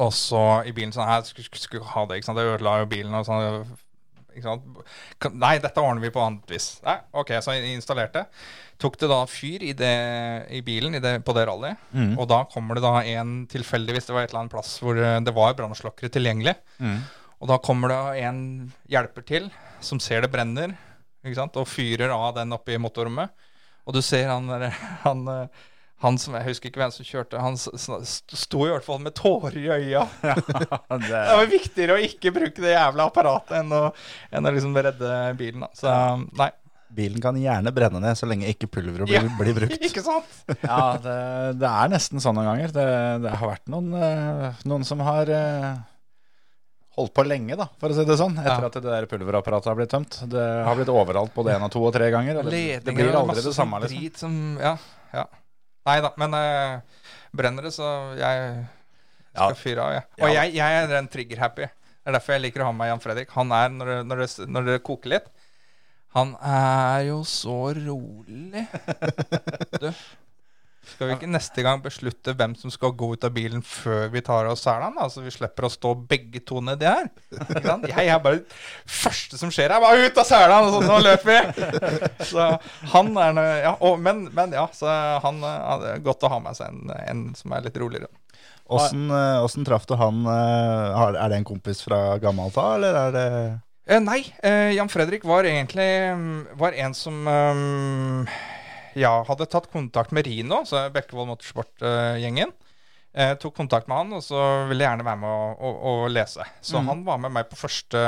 [0.00, 2.38] Og så i bilen sånn her, skulle, skulle- skulle ha det, ikke sant.
[2.40, 3.64] Det ødela jo bilen og sånn.
[5.22, 6.80] Kan- Nei, dette ordner vi på annet vis.
[6.86, 8.24] Nei, ok, så jeg installerte.
[8.82, 9.92] Tok det da fyr i, det,
[10.50, 11.78] i bilen i det, på det rallyet.
[11.94, 12.14] Mm.
[12.18, 15.18] Og da kommer det da en tilfeldigvis, det var et eller annet plass hvor eh,
[15.22, 16.56] det var brannslokkere tilgjengelig.
[16.82, 16.98] Mm.
[17.42, 18.40] Og da kommer det en
[18.90, 19.50] hjelper til
[19.82, 20.76] som ser det brenner,
[21.22, 23.30] og fyrer av den oppe i motorrommet.
[23.86, 24.48] Og du ser han,
[25.06, 25.62] han, eh,
[26.02, 27.40] han som Jeg husker ikke hvem som kjørte.
[27.42, 30.02] Han sto i hvert fall med tårer i øya.
[30.22, 33.84] Det, Det var viktigere å ikke bruke det jævla apparatet enn å,
[34.34, 35.62] enn å liksom redde bilen.
[35.66, 35.70] Da.
[35.78, 35.94] Så
[36.38, 36.50] nei.
[36.92, 39.36] Bilen kan gjerne brenne ned så lenge ikke pulveret blir, Ja.
[39.38, 39.78] blir brukt.
[39.88, 40.28] Ikke sant?
[40.60, 41.14] ja, det,
[41.62, 42.74] det er nesten sånn noen ganger.
[42.76, 42.84] Det,
[43.24, 45.70] det har vært noen, eh, noen som har eh,
[46.98, 48.68] holdt på lenge, da, for å si det sånn, etter Ja.
[48.68, 50.18] at det der pulverapparatet har blitt tømt.
[50.28, 52.42] Det har blitt overalt både én og to og tre ganger.
[52.42, 54.02] og Det, blir aldri det samme, sånn liksom.
[54.02, 54.74] drit Som, ja,
[55.16, 55.24] ja.
[55.88, 57.86] Nei da, men uh, brenner det, så
[58.18, 58.66] jeg
[59.32, 59.54] skal Ja.
[59.56, 60.04] fyre av, jeg.
[60.20, 60.42] Og Ja.
[60.42, 61.66] jeg, jeg er den trigger-happy.
[62.02, 63.30] Det er derfor jeg liker å ha med Jan Fredrik.
[63.36, 65.28] Han er, når det, når det, når det koker litt
[66.14, 68.66] Han er jo så rolig.
[69.82, 69.88] Du.
[70.82, 74.22] Skal vi ikke neste gang beslutte hvem som skal gå ut av bilen før vi
[74.24, 74.90] tar oss selene?
[74.98, 75.06] da?
[75.12, 77.06] Så vi slipper å stå begge to nedi her.
[77.86, 78.42] Jeg er bare
[78.90, 80.66] første som skjer, er bare ut av selene!
[80.66, 82.10] Og så nå løper vi!
[82.32, 82.48] Så
[82.96, 84.90] han er ja, og, men, men ja, så
[85.22, 88.10] han hadde er godt å ha med seg en, en som er litt roligere.
[88.72, 90.22] Åssen eh, åssen traff du han?
[90.26, 93.28] eh, Er det en kompis fra gammelt av, eller er det
[93.82, 98.28] Eh, nei, eh, Jan Fredrik var egentlig mm, var en som mm,
[98.98, 102.52] ja, hadde tatt kontakt med Rino, så Bekkevold Motorsport-gjengen.
[103.12, 106.10] Eh, tok kontakt med han, og så ville jeg gjerne være med å, å, å
[106.12, 106.46] lese.
[106.64, 108.02] Så han var med meg på første,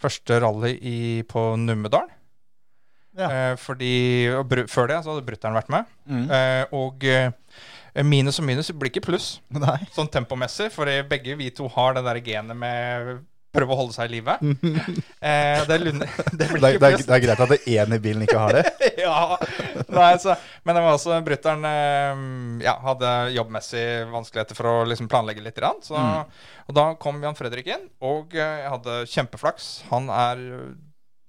[0.00, 2.08] første rally i, på Numedal.
[3.14, 3.28] Ja.
[3.28, 3.92] Eh, fordi
[4.70, 5.92] Før det så hadde brutter'n vært med.
[6.08, 6.24] Mm.
[6.34, 7.30] Eh, og eh,
[8.02, 9.78] minus og minus blir ikke pluss Nei.
[9.94, 13.22] sånn tempomessig, for begge vi to har det der genet med
[13.54, 14.36] prøve å holde seg i live.
[14.40, 18.64] eh, det, det Det, det, er, greit at det én i bilen ikke har det.
[19.04, 19.38] ja.
[19.94, 22.24] Nei, så, men det var også brutter'n eh,
[22.66, 25.62] ja, hadde jobbmessig vanskeligheter for å liksom planlegge litt.
[25.86, 26.40] Så, mm.
[26.68, 29.70] Og da kom Jan Fredrik inn, og eh, jeg hadde kjempeflaks.
[29.92, 30.42] Han er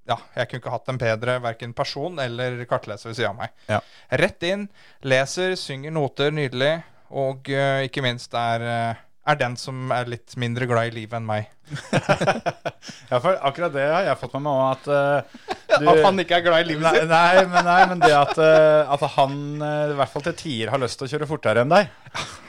[0.05, 3.55] ja, jeg kunne ikke hatt en bedre verken person eller kartleser ved siden av meg.
[3.69, 3.79] Ja.
[4.21, 4.67] Rett inn,
[5.05, 6.75] leser, synger noter nydelig,
[7.15, 11.17] og uh, ikke minst er, eh, er den som er litt mindre glad i livet
[11.19, 11.51] enn meg.
[13.09, 16.21] Ja, for akkurat det har jeg fått med meg òg, at uh, du At han
[16.21, 17.07] ikke er glad i livet sitt.
[17.09, 20.71] nei, men, nei, men det at, uh, at han uh, i hvert fall til tider
[20.73, 21.89] har lyst til å kjøre fortere enn deg.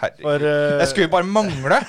[0.01, 0.25] Herregud.
[0.27, 0.47] For,
[0.83, 1.81] Jeg skulle jo bare mangle.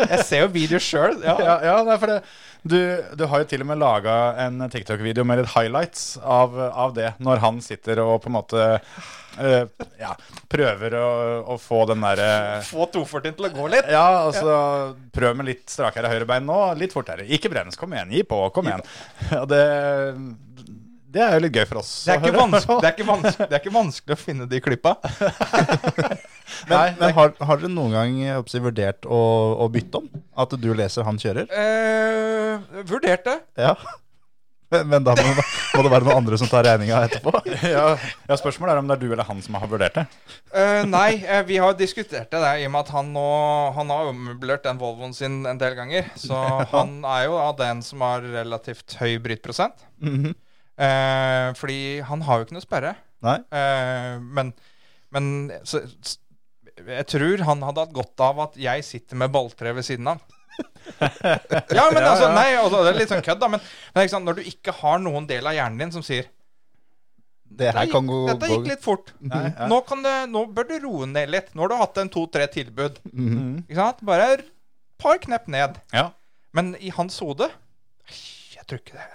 [0.00, 1.18] Jeg ser jo videoer sjøl.
[1.24, 1.36] Ja.
[1.44, 2.20] ja, ja, det er for det.
[2.62, 6.92] Du, du har jo til og med laga en TikTok-video med litt highlights av, av
[6.96, 10.12] det, når han sitter og på en måte uh, ja,
[10.52, 11.08] prøver å,
[11.54, 13.88] å få den derre Få 240 til å gå litt.
[13.88, 14.52] ja, altså
[15.14, 17.24] Prøv med litt strakere høyrebein nå, litt fortere.
[17.32, 18.84] Ikke brems, kom igjen, gi på, kom igjen.
[19.30, 19.64] Ja, det,
[21.10, 21.94] det er jo litt gøy for oss.
[22.04, 24.60] Det er, ikke vanskelig, det, er ikke vanskelig, det er ikke vanskelig å finne de
[24.62, 24.98] klippa.
[26.68, 29.22] Men, men har, har dere noen gang si, vurdert å,
[29.64, 30.10] å bytte om?
[30.38, 31.50] At du leser, han kjører?
[31.50, 33.74] Eh, det Ja.
[34.70, 37.32] Men, men da må, må det være noen andre som tar regninga etterpå?
[37.74, 40.04] Ja, ja, Spørsmålet er om det er du eller han som har vurdert det.
[40.54, 43.26] Uh, nei, eh, vi har diskutert det der, i og med at han nå
[43.74, 46.12] Han har ommøblert den Volvoen sin en del ganger.
[46.14, 46.38] Så
[46.76, 49.86] han er jo av den som har relativt høy brytprosent.
[49.98, 50.34] Mm -hmm.
[50.86, 52.94] uh, fordi han har jo ikke noe sperre.
[53.26, 53.38] Nei?
[53.52, 54.54] Eh, men
[55.10, 55.82] men så,
[56.86, 60.20] jeg tror han hadde hatt godt av at jeg sitter med balltre ved siden av.
[61.00, 63.48] ja, men altså, nei, altså, det er litt sånn kødd, da.
[63.52, 63.62] Men,
[63.94, 66.28] men ikke sant, når du ikke har noen del av hjernen din som sier
[67.60, 69.12] Det her kan gå, Dette gikk litt fort.
[69.24, 69.68] Nei, ja.
[69.70, 71.52] Nå, kan det, nå bør du roe ned litt.
[71.54, 73.00] Nå har du hatt en to-tre tilbud.
[73.12, 73.64] Mhm.
[73.66, 74.04] Ikke sant?
[74.06, 74.44] Bare et
[75.00, 75.80] par knepp ned.
[75.96, 76.10] Ja.
[76.56, 77.46] Men i hans hode
[78.10, 79.08] Jeg tror ikke det.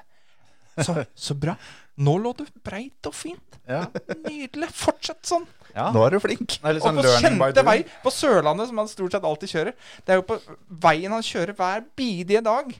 [0.83, 1.55] Så, så bra.
[2.03, 3.59] Nå lå du breit og fint.
[3.69, 3.85] Ja.
[4.25, 4.67] Nydelig.
[4.75, 5.45] Fortsett sånn.
[5.75, 5.89] Ja.
[5.91, 6.57] Nå er du flink.
[6.63, 9.77] Er litt Og sånn på kjente vei på Sørlandet, som han stort sett alltid kjører.
[10.05, 10.39] Det er jo på
[10.85, 12.71] veien han kjører hver bidige dag.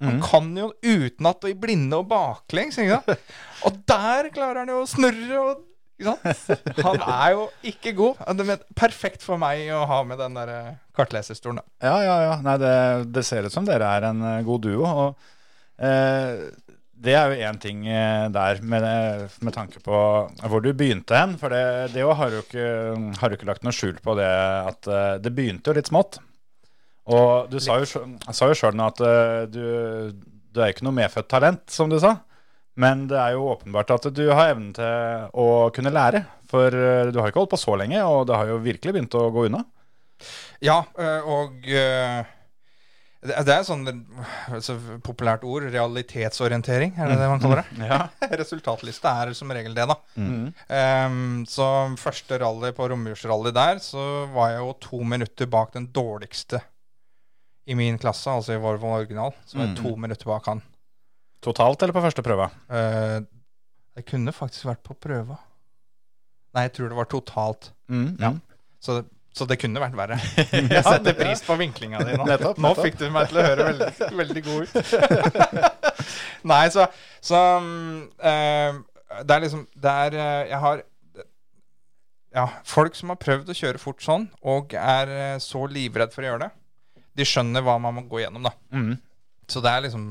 [0.00, 2.78] Han Han kan jo utenat og i blinde og baklengs.
[2.78, 3.32] Ikke sant?
[3.66, 5.40] Og der klarer han jo å snurre.
[5.42, 5.64] Og,
[5.98, 6.78] ikke sant?
[6.86, 8.20] Han er jo ikke god.
[8.38, 11.58] Det er perfekt for meg å ha med den der eh, kartleserstolen.
[11.82, 12.36] Ja, ja, ja.
[12.46, 12.76] Nei, det,
[13.16, 14.86] det ser ut som dere er en eh, god duo.
[14.86, 16.46] Og eh,
[16.98, 18.84] det er jo én ting eh, der med,
[19.44, 19.98] med tanke på
[20.50, 21.36] hvor du begynte hen.
[21.38, 22.70] For det, det har jo ikke,
[23.20, 26.18] har du ikke lagt noe skjul på det at eh, det begynte jo litt smått.
[27.08, 29.62] Og du sa jo, sa jo sjøl nå at eh, du,
[30.50, 32.16] du er ikke noe medfødt talent, som du sa.
[32.78, 36.24] Men det er jo åpenbart at du har evnen til å kunne lære.
[36.50, 39.18] For eh, du har ikke holdt på så lenge, og det har jo virkelig begynt
[39.18, 39.62] å gå unna.
[40.66, 40.80] Ja,
[41.30, 41.68] og
[43.26, 43.82] det det er sånn
[44.54, 45.66] altså, populært ord.
[45.72, 47.88] Realitetsorientering, er det det man kaller det?
[47.88, 48.04] Ja.
[48.40, 49.96] Resultatliste er som regel det, da.
[50.14, 50.44] Mm.
[50.70, 51.16] Um,
[51.50, 51.66] så
[51.98, 54.04] første rally på romjulsrally der, så
[54.34, 56.62] var jeg jo to minutter bak den dårligste
[57.68, 59.34] i min klasse, altså i Volvo original.
[59.48, 60.62] Så var jeg to minutter bak han.
[61.44, 62.46] Totalt eller på første prøve?
[62.70, 63.18] Uh,
[63.98, 65.40] jeg kunne faktisk vært på prøva.
[66.54, 67.72] Nei, jeg tror det var totalt.
[67.90, 68.30] Mm, ja.
[68.82, 69.02] Så,
[69.38, 70.18] så det kunne vært verre.
[70.74, 72.26] Jeg setter pris på vinklinga di nå.
[72.26, 73.90] Nettopp, Nå fikk du meg til å høre veldig,
[74.22, 75.98] veldig god ut.
[76.48, 76.86] Nei, så,
[77.24, 77.40] så
[78.22, 78.78] eh,
[79.22, 80.82] Det er liksom Det er eh, Jeg har
[82.36, 86.24] Ja, folk som har prøvd å kjøre fort sånn, og er eh, så livredd for
[86.24, 86.50] å gjøre det,
[87.18, 88.52] de skjønner hva man må gå gjennom, da.
[88.70, 88.98] Mm.
[89.48, 90.10] Så det er liksom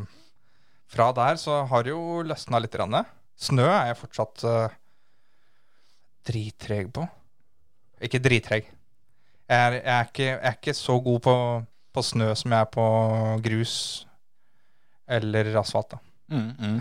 [0.92, 2.76] Fra der så har det jo løsna litt.
[2.80, 2.98] Rann.
[3.38, 4.76] Snø er jeg fortsatt uh,
[6.28, 7.06] drittreg på.
[8.08, 8.70] Ikke drittreg.
[9.48, 11.36] Jeg er, jeg, er ikke, jeg er ikke så god på,
[11.96, 12.88] på snø som jeg er på
[13.46, 13.78] grus
[15.08, 15.96] eller asfalt.
[15.96, 16.80] da Mm, mm.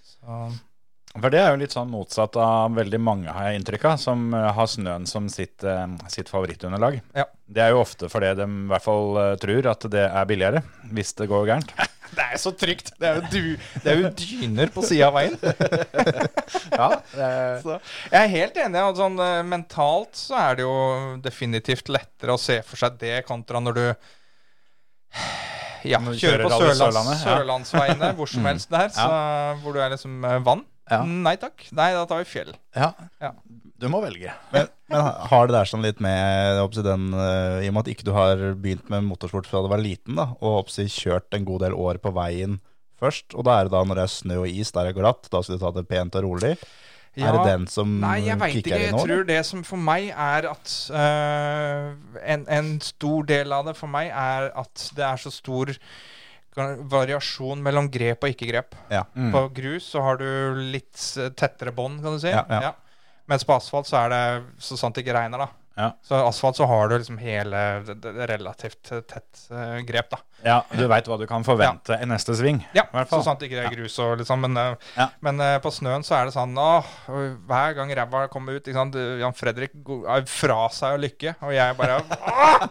[0.00, 0.36] Så
[1.20, 4.22] For det er jo litt sånn motsatt av veldig mange, har jeg inntrykk av, som
[4.32, 7.00] eh, har snøen som sitt, eh, sitt favorittunderlag.
[7.16, 7.26] Ja.
[7.44, 10.62] Det er jo ofte fordi de i hvert fall eh, tror at det er billigere,
[10.94, 11.74] hvis det går gærent.
[12.14, 12.92] Det er så trygt!
[12.98, 15.36] Det er jo, du, det er jo dyner på sida av veien.
[16.78, 17.74] Ja, er, Så
[18.12, 18.80] jeg er helt enig.
[18.80, 20.74] at Sånn, eh, mentalt så er det jo
[21.24, 23.84] definitivt lettere å se for seg det kontra når du
[25.88, 29.08] ja, Når du kjører på kjører Rally Sørlands, sørlandsveiene hvor som helst der, så,
[29.62, 30.64] hvor du er liksom eh, vann.
[30.90, 31.02] Ja.
[31.04, 31.66] Nei takk.
[31.76, 32.54] Nei, da tar vi fjell.
[32.76, 32.92] ja.
[33.22, 33.34] Ja.
[33.78, 34.32] Du må velge.
[34.50, 38.06] Men, men har det der sånn litt med den, eh, I og med at ikke
[38.08, 41.62] du har begynt med motorsport fra du var liten, da, og oppsi, kjørt en god
[41.68, 42.58] del år på veien
[42.98, 45.30] først, og da er det da når det er snø og is, der er glatt,
[45.30, 46.56] da skal du ta det pent og rolig.
[47.18, 48.62] Ja, er det den som Nei, jeg veit ikke.
[48.68, 49.04] kicker Jeg inn nå?
[49.06, 53.90] tror det som for meg er at uh, en, en stor del av det for
[53.90, 55.72] meg er at det er så stor
[56.90, 58.74] variasjon mellom grep og ikke-grep.
[58.90, 59.04] Ja.
[59.34, 60.98] På grus så har du litt
[61.38, 62.32] tettere bånd, kan du si.
[62.34, 62.72] Ja, ja.
[63.28, 64.22] Mens på asfalt så er det
[64.62, 65.48] så sant det ikke regner, da.
[65.78, 65.92] Ja.
[66.02, 70.18] Så asfalt så har du liksom hele det, det relativt tett uh, grep, da.
[70.42, 72.58] Ja, du veit hva du kan forvente i neste sving.
[72.74, 75.06] Ja, så sant det ikke er grus og liksom, men, eh, Ja.
[75.22, 76.88] men uh, på snøen så er det sånn åh,
[77.46, 78.98] Hver gang ræva kommer ut ikke sant?
[79.22, 82.00] Jan Fredrik er fra seg av lykke, og jeg bare!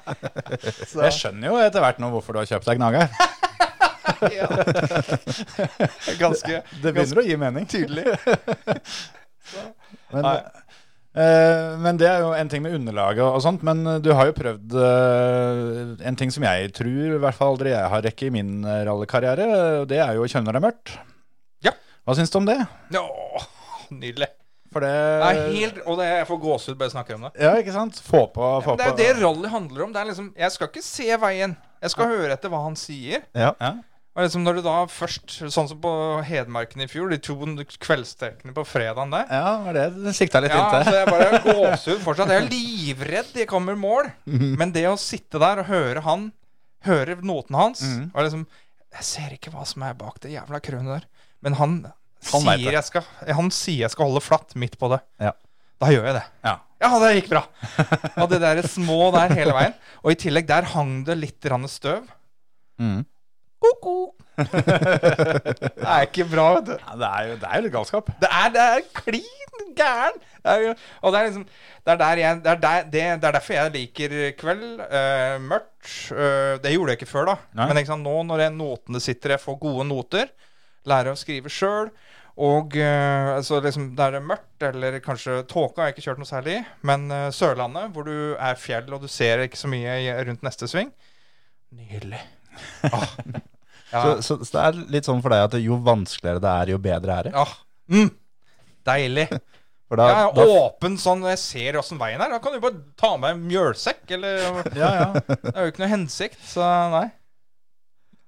[1.07, 3.07] Jeg skjønner jo etter hvert nå hvorfor du har kjøpt deg gnager.
[6.21, 7.65] Ganske Det begynner å gi mening.
[7.69, 8.05] tydelig.
[10.13, 10.25] Men,
[11.17, 13.65] eh, men det er jo en ting med underlaget og sånt.
[13.67, 17.73] Men du har jo prøvd uh, en ting som jeg tror i hvert fall aldri
[17.73, 19.85] jeg har rekke i min eh, rallykarriere.
[19.89, 20.97] Det er jo å kjøre når det er mørkt.
[21.65, 21.75] Ja.
[22.05, 22.59] Hva syns du om det?
[22.99, 23.47] Åh,
[23.95, 24.31] nydelig.
[24.73, 27.29] For det Det er helt, og det, jeg får gåsehud bare jeg snakker om det.
[27.39, 27.99] Ja, ikke sant?
[28.03, 28.97] Få på, få Det er på.
[28.99, 29.93] det rally handler om.
[29.93, 31.55] Det er liksom, Jeg skal ikke se veien.
[31.81, 33.23] Jeg skal høre etter hva han sier.
[33.37, 33.53] Ja.
[34.17, 34.23] Ja.
[34.23, 35.91] Og liksom når du da først, Sånn som på
[36.25, 37.35] Hedmarken i fjor, de to
[37.77, 39.27] kveldstrekkene på fredagen der.
[39.29, 40.97] ja, var det det sikta litt Ja, inn altså til.
[40.97, 42.29] jeg bare gåsehud fortsatt.
[42.33, 44.09] Jeg er livredd de kommer mål.
[44.25, 46.31] Men det å sitte der og høre han,
[46.83, 48.11] høre noten hans Mhm.
[48.15, 48.47] og liksom
[48.97, 51.05] Jeg ser ikke hva som er bak det jævla krønet der.
[51.43, 51.93] Men han,
[52.31, 53.03] Han sier jeg skal
[53.35, 55.01] Han sier jeg skal holde flatt midt på det.
[55.21, 55.33] Ja.
[55.79, 56.23] Da gjør jeg det.
[56.43, 56.55] Ja.
[56.81, 57.43] Ja, det gikk bra.
[58.23, 59.73] Og det der små der hele veien.
[60.03, 62.07] Og i tillegg, der hang det litt støv.
[62.81, 63.05] Mm.
[63.63, 63.93] Ko-ko.
[64.37, 66.73] det er ikke bra, vet du.
[66.77, 68.11] Ja, det, er jo, det er jo litt galskap.
[68.21, 70.19] Det er, det er klin gæren.
[70.43, 73.03] Det er, jo- og det er liksom det er, der jeg, det, er der, det,
[73.23, 74.65] det er derfor jeg liker kveld.
[74.87, 75.87] eh, mørkt.
[76.11, 77.35] eh, det gjorde jeg ikke før, da.
[77.57, 77.67] Nei.
[77.71, 80.29] Men liksom, nå når jeg, notene sitter, jeg får gode noter,
[80.87, 81.89] lærer å skrive sjøl.
[82.37, 86.21] Og eh, altså liksom, der det er mørkt, eller kanskje tåka har jeg ikke kjørt
[86.21, 86.65] noe særlig i.
[86.85, 90.91] Men Sørlandet, hvor du er fjell og du ser ikke så mye rundt neste sving
[91.73, 92.19] Nydelig.
[92.91, 93.07] Ah.
[93.87, 94.01] Ja.
[94.03, 96.79] Så, så, så det er litt sånn for deg at jo vanskeligere det er, jo
[96.83, 97.31] bedre er det?
[97.37, 97.45] Ja.
[97.87, 98.09] Mm.
[98.87, 99.27] Deilig.
[99.87, 102.33] For da, jeg er da åpen sånn når jeg ser åssen veien er.
[102.35, 104.01] Da kan du bare ta med en mjølsekk.
[104.17, 104.41] Eller
[104.75, 105.07] Ja, ja.
[105.23, 107.05] Det er jo ikke noe hensikt, så nei.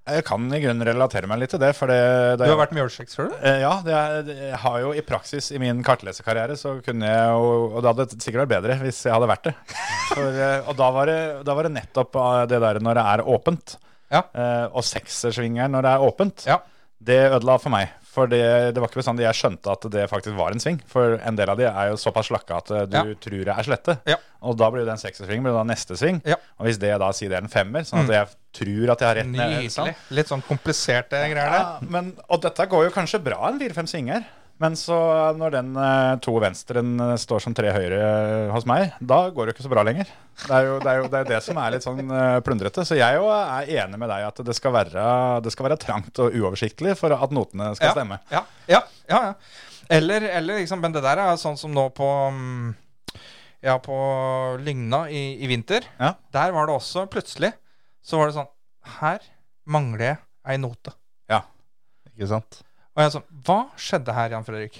[0.09, 1.73] Jeg kan i grunnen relatere meg litt til det.
[1.77, 1.99] For det,
[2.39, 3.27] Du har vært mjølsekk, før?
[3.33, 3.35] du?
[3.43, 7.35] Eh, Ja, det er, jeg har jo i praksis i min kartleserkarriere så kunne jeg
[7.35, 9.55] jo Og det hadde sikkert vært bedre hvis jeg hadde vært det.
[10.15, 11.19] For, eh, og da var det,
[11.51, 13.75] da var det nettopp eh, det der når det er åpent,
[14.11, 14.23] Ja.
[14.33, 16.59] eh, og seksersvingeren når det er åpent, Ja.
[17.01, 17.89] det ødela for meg.
[18.09, 20.79] For det, det var ikke bestandig jeg skjønte at det faktisk var en sving.
[20.89, 23.03] For en del av de er jo såpass slakka at eh, du Ja.
[23.21, 23.99] tror det er slette.
[24.09, 24.15] Ja.
[24.41, 26.21] Og da blir jo den seksersvingen blir da neste sving.
[26.25, 26.35] Ja.
[26.59, 28.27] Og hvis det da sier det er en femmer, sånn at jeg
[28.65, 29.85] tror at jeg har rett ned sånn.
[29.91, 29.95] Nydelig.
[30.17, 31.59] Litt sånn kompliserte greier der.
[31.59, 34.25] Ja, men, og dette går jo kanskje bra en fire-fem svinger.
[34.59, 34.95] Men så
[35.39, 39.47] når den eh, to venstren eh, står som tre høyre eh, hos meg, da går
[39.47, 40.09] det ikke så bra lenger.
[40.41, 42.83] Det er jo det, er jo, det, er det som er litt sånn eh, plundrete.
[42.87, 45.05] Så jeg jo er enig med deg at det skal, være,
[45.45, 47.95] det skal være trangt og uoversiktlig for at notene skal Ja.
[47.95, 48.19] stemme.
[48.35, 49.33] Ja, ja, ja, ja.
[49.95, 52.69] Eller, eller liksom, men det der er sånn som nå på mm,
[53.65, 53.95] Ja, på
[54.63, 55.87] Lygna i, i vinter.
[55.97, 56.13] Ja.
[56.35, 57.49] Der var det også plutselig
[58.05, 58.51] Så var det sånn
[58.99, 59.23] Her
[59.67, 60.19] mangler jeg
[60.51, 60.93] ei note.
[61.31, 61.41] Ja,
[62.13, 62.61] Ikke sant?
[62.99, 64.79] Og jeg sånn Hva skjedde her, Jan Fredrik?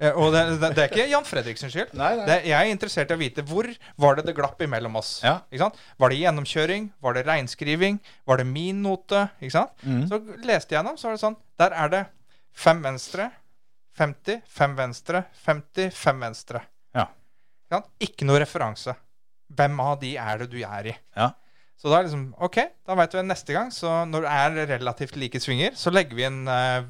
[0.00, 1.90] Eh, Og det, det, det er ikke Jan Fredrik sin skyld.
[1.98, 3.68] Nei, Det, jeg er interessert i å vite hvor
[4.00, 5.18] var det det glapp imellom oss.
[5.26, 5.40] Ja.
[5.50, 5.80] Ikke sant?
[6.00, 6.86] Var det gjennomkjøring?
[7.04, 7.98] Var det reinskriving?
[8.30, 9.26] Var det min note?
[9.42, 9.74] Ikke sant?
[9.84, 10.06] Mhm.
[10.08, 12.04] Så leste jeg gjennom, så var det sånn Der er det
[12.58, 13.28] fem venstre,
[13.98, 16.62] 50, fem venstre, 50, fem venstre.
[16.94, 17.08] Ja.
[17.10, 17.90] Ikke, sant?
[18.08, 18.94] ikke noe referanse.
[19.58, 20.94] Hvem av de er det du er i?
[21.18, 21.32] Ja.
[21.78, 23.68] Så da er liksom OK, da veit vi neste gang.
[23.74, 26.80] Så når det er relativt like svinger, så legger vi inn uh,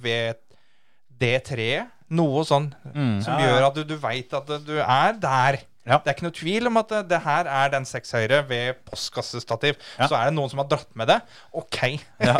[1.20, 3.18] ved D3 noe sånn Mm.
[3.22, 5.58] som Ja, gjør at du, du veit at du er der.
[5.88, 5.96] Ja.
[6.04, 8.74] Det er ikke noe tvil om at det, det her er den seks høyre ved
[8.84, 9.76] postkassestativ.
[9.98, 10.04] Ja.
[10.10, 11.16] Så er det noen som har dratt med det.
[11.56, 11.78] Ok.
[12.20, 12.34] Ja,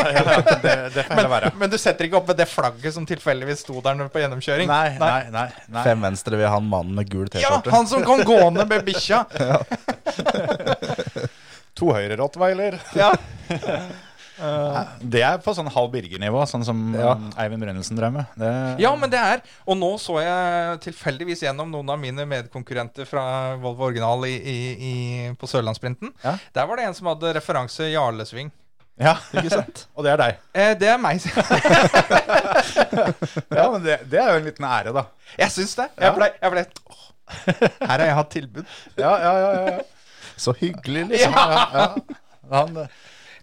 [0.60, 1.46] det, det men.
[1.56, 4.68] Men du setter ikke opp ved det flagget som tilfeldigvis sto der når- på gjennomkjøring?
[4.68, 5.46] Nei, nei, nei.
[5.72, 5.84] nei.
[5.86, 7.72] Fem venstre ved han mannen med gul T-skjorte.
[7.72, 9.24] Ja, han som kom gående med bikkja.
[11.78, 12.80] To høyre rottweiler.
[12.98, 13.12] Ja.
[14.38, 17.16] Det er på sånn halv Birger-nivå, sånn som Ja.
[17.42, 18.27] Eivind Brynildsen drev med.
[18.38, 18.51] Det,
[18.83, 23.57] ja, men det er Og nå så jeg tilfeldigvis gjennom noen av mine medkonkurrenter fra
[23.59, 24.94] Volvo Original i, i, i,
[25.38, 26.12] på Sørlandssprinten.
[26.22, 26.37] Ja.
[26.55, 28.51] Der var det en som hadde referanse Jarlesving.
[28.98, 29.85] ja, ikke sant?
[29.96, 30.38] Og det er deg.
[30.55, 31.22] Eh, det er meg.
[33.51, 35.05] Ja, men det, det er jo en liten ære, da.
[35.38, 35.87] Jeg syns det.
[35.98, 37.05] Jeg ble, jeg ble åh,
[37.83, 38.66] Her har jeg hatt tilbud.
[39.03, 40.33] Ja, ja, ja, ja, ja.
[40.38, 41.35] Så hyggelig, liksom.
[41.35, 41.87] ja, ja.
[42.53, 42.77] Han,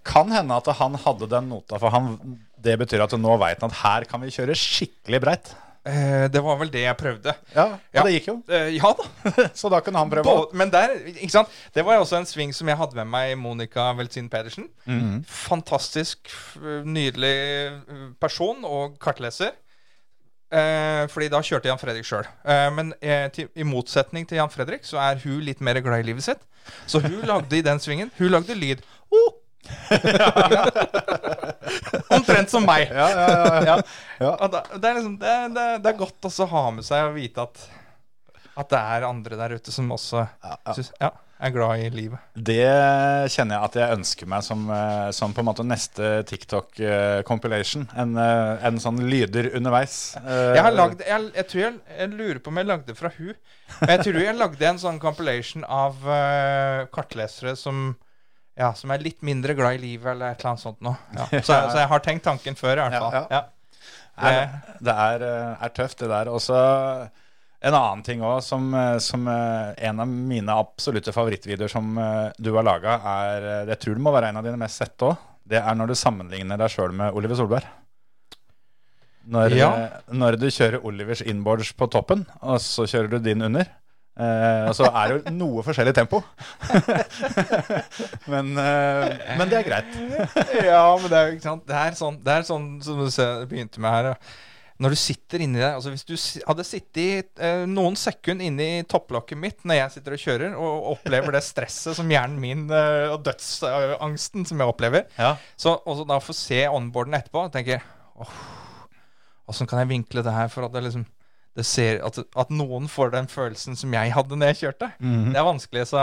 [0.05, 2.13] kan hende at han hadde den nota, for han,
[2.61, 5.53] det betyr at nå veit han at her kan vi kjøre skikkelig breit.
[5.85, 7.33] Eh, det var vel det jeg prøvde.
[7.53, 8.03] Ja, og Ja.
[8.07, 8.35] det gikk jo.
[8.49, 9.03] Eh, ja da.
[9.59, 10.25] Så da kunne han prøve.
[10.31, 10.53] òg.
[10.57, 11.51] men der, ikke sant?
[11.75, 14.65] Det var jo også en sving som jeg hadde med meg Monica Weltzin Pedersen.
[15.29, 16.31] Fantastisk,
[16.85, 19.53] nydelig eh, person og kartleser.
[20.55, 22.25] Eh, fordi da kjørte Jan Fredrik sjøl.
[22.45, 26.01] Eh, men eh, til, i motsetning til Jan Fredrik så er hun litt mer glad
[26.03, 26.41] i livet sitt.
[26.89, 28.81] Så hun lagde i den svingen Hun lagde lyd.
[29.13, 29.33] Oh!
[32.15, 32.89] Omtrent som meg.
[32.93, 33.07] Ja,
[33.65, 33.77] ja,
[34.19, 37.17] ja, det, er liksom, det, det, det er godt også å ha med seg og
[37.17, 37.55] vite at,
[38.55, 40.17] at det er andre der ute som også
[40.75, 41.09] synes, ja,
[41.41, 42.19] er glad i livet.
[42.33, 42.61] Det
[43.33, 47.89] kjenner jeg at jeg ønsker meg som, eh, som på en måte neste TikTok-compilation.
[47.95, 50.15] En, eh, en sånn lyder underveis.
[50.21, 53.11] Eh, Jeg har lagd, jeg, jeg tror jeg, jeg lurer på om jeg lagde fra
[53.17, 53.35] hun.
[53.81, 57.95] Men jeg tror jeg lagde en sånn compilation av uh, kartlesere som
[58.57, 60.95] ja, som er litt mindre glad i livet, eller et eller annet sånt noe.
[61.17, 61.25] Ja.
[61.47, 63.13] Så, så jeg har tenkt tanken før, i hvert fall.
[63.19, 63.25] ja.
[63.35, 63.43] Ja.
[64.15, 64.31] Nei,
[64.79, 66.29] det er, eh, er tøft, det der.
[66.31, 71.97] Også en annen ting òg, som, eh, som eh, en av mine absolutte favorittvideoer som
[71.99, 74.79] eh, du har laga, er eh, Jeg tror det må være en av dine mest
[74.79, 75.17] sette òg.
[75.45, 77.67] Det er når du sammenligner deg sjøl med Oliver Solberg.
[79.35, 83.67] Når, eh, når du kjører Olivers inboards på toppen, og så kjører du din under.
[84.15, 86.21] Eh, og så er det jo noe forskjellig tempo.
[88.31, 89.95] men, eh, men det er greit.
[90.69, 93.47] ja, men det er jo ikke sant Det er sånn, det er sånn som du
[93.51, 94.29] begynte med her.
[94.79, 96.15] Når du sitter inni der altså Hvis du
[96.49, 101.35] hadde sittet eh, noen sekunder inni topplokket mitt når jeg sitter og kjører, og opplever
[101.35, 105.35] det stresset som hjernen min og dødsangsten som jeg opplever, Ja.
[105.59, 107.83] så også da få se onboarden etterpå og tenker
[108.19, 108.39] åh,
[109.51, 111.03] Åssen kan jeg vinkle det her for at det liksom
[111.63, 114.89] ser, at, at noen får den følelsen som jeg hadde når jeg kjørte?
[115.31, 116.01] Det er vanskelig, så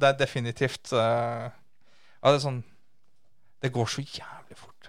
[0.00, 2.62] det er definitivt uh, ja, det er sånn
[3.62, 4.88] Det går så jævlig fort,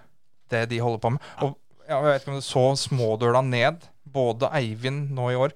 [0.54, 1.32] det de holder på med.
[1.44, 3.84] Og ja, jeg vet ikke om du så smådøla ned.
[4.08, 5.52] Både Eivind nå i år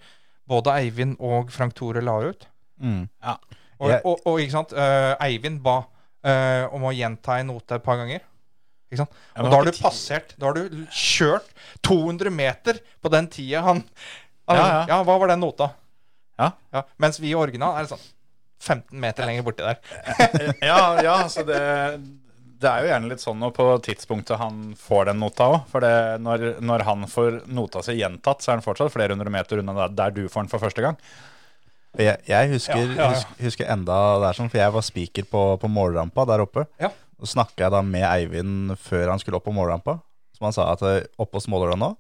[0.52, 2.44] Både Eivind og Frank Tore la ut.
[2.84, 3.06] Mm.
[3.80, 7.86] Og, og, og ikke sant, uh, Eivind ba uh, om å gjenta en note et
[7.86, 8.26] par ganger.
[8.92, 9.16] Ikke sant?
[9.38, 11.48] Og da har har du passert Da har du kjørt
[11.88, 13.86] 200 meter på den tida han
[14.56, 14.84] Ja, ja, ja.
[14.96, 15.72] ja, hva var den nota?
[16.42, 16.84] Ja.
[17.02, 18.02] Mens vi i original er sånn
[18.62, 19.80] 15 meter lenger borti der.
[20.70, 21.62] ja, ja, så det,
[22.62, 25.60] det er jo gjerne litt sånn nå på tidspunktet han får den nota òg.
[25.72, 29.34] For det, når, når han får nota si gjentatt, så er han fortsatt flere hundre
[29.34, 31.00] meter unna der, der du får den for første gang.
[32.00, 33.10] Jeg, jeg husker, Ja, ja, ja.
[33.16, 36.68] Husker, husker enda der sånn, for jeg var speaker på, på målrampa der oppe.
[36.82, 36.94] Ja.
[37.22, 39.98] Og snakka jeg da med Eivind før han skulle opp på målrampa.
[40.38, 40.86] Som han sa at
[41.22, 41.92] oppe hos målerne nå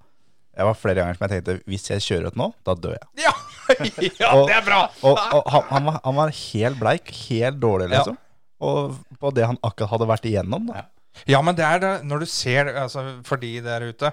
[0.62, 3.08] Jeg var flere ganger som jeg tenkte hvis jeg kjører ut nå, da dør jeg.
[3.26, 3.34] Ja,
[4.21, 4.80] ja Og- det er bra!
[5.02, 8.00] Og, og han, han, var, han var helt bleik, helt dårlig, Ja.
[8.02, 8.17] liksom.
[8.62, 10.67] Og på det han akkurat hadde vært igjennom.
[10.69, 10.84] da
[11.28, 14.12] Ja, men det er det når du ser det, altså For de der ute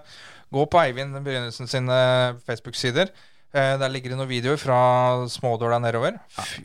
[0.50, 1.98] Gå på Eivind Begynnelsen sine
[2.48, 3.10] Facebook-sider.
[3.52, 4.78] Eh, der ligger det noen videoer fra
[5.28, 6.16] smådåla nedover.
[6.32, 6.62] Fy,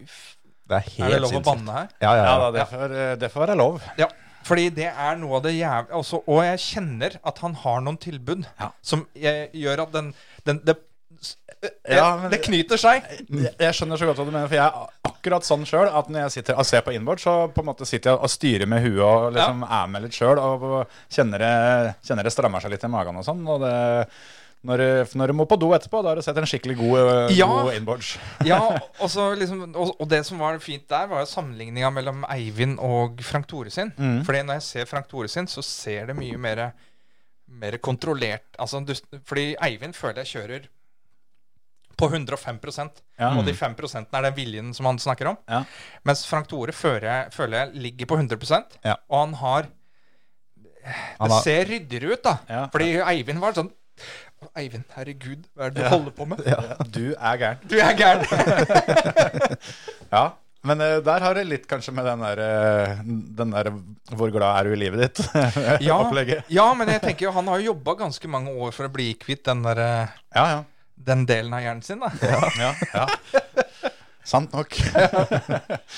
[0.72, 1.90] Det er helt er det lov å banne her?
[2.00, 2.38] Ja, ja, Ja, ja.
[2.40, 3.82] da, det, får, det får være lov.
[4.00, 4.08] Ja.
[4.44, 7.98] Fordi det er noe av det jævlig også, Og jeg kjenner at han har noen
[7.98, 8.72] tilbud Ja.
[8.82, 10.14] som eh, gjør at den,
[10.46, 10.76] den det,
[11.64, 13.04] eh, Ja, men- det knyter seg.
[13.30, 16.10] Jeg, jeg skjønner så godt hva du mener, for jeg er akkurat sånn sjøl at
[16.12, 18.68] når jeg sitter og ser på inboard, så på en måte sitter jeg og styrer
[18.68, 22.72] med huet og liksom er med litt sjøl og kjenner det, kjenner det strammer seg
[22.76, 23.46] litt i magen og sånn.
[23.48, 24.08] Og det,
[24.64, 27.32] når, du- når du må på do etterpå, da har du sett en skikkelig god,
[27.36, 27.48] Ja.
[27.48, 28.14] god inboards.
[28.48, 28.60] Ja,
[29.02, 33.20] og, så liksom, og, og det som var fint der, var sammenligninga mellom Eivind og
[33.28, 33.92] Frank Tore sin.
[33.98, 34.22] Mm.
[34.24, 36.70] Fordi når jeg ser Frank Tore sin, så ser det mye mer,
[37.48, 38.96] mer kontrollert altså, du,
[39.28, 40.70] Fordi Eivind føler jeg kjører
[42.00, 42.58] på 105
[43.20, 43.30] Ja.
[43.38, 45.38] Og de 5% er den viljen som han snakker om.
[45.48, 45.64] Ja.
[46.08, 48.96] Mens Frank Tore føler jeg, føler jeg ligger på 100 Ja.
[49.10, 49.68] Og han har
[50.84, 52.38] Det ser ryddigere ut, da.
[52.50, 52.64] Ja.
[52.74, 53.70] Fordi Eivind var sånn
[54.60, 56.42] Eivind, herregud, hva er det du holder på med?
[56.96, 57.60] Du er gæren.
[57.70, 58.26] Du er gæren!
[60.14, 60.24] Ja.
[60.64, 63.00] Men eh, der har det litt kanskje med den der, eh,
[63.40, 63.68] den der
[64.16, 65.26] 'hvor glad er du i livet ditt'
[65.88, 66.46] Ja, opplegget.
[66.50, 69.10] ja, men jeg tenker jo han har jo jobba ganske mange år for å bli
[69.20, 70.64] kvitt den, der, eh, Ja, ja.
[70.96, 72.00] den delen av hjernen sin.
[72.00, 72.12] da.
[72.60, 73.08] ja, ja.
[74.24, 74.72] Sant nok.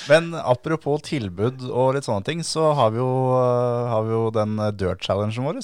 [0.09, 3.11] Men apropos tilbud og litt sånne ting, så har vi jo,
[3.91, 5.61] har vi jo den dirt-challengen vår.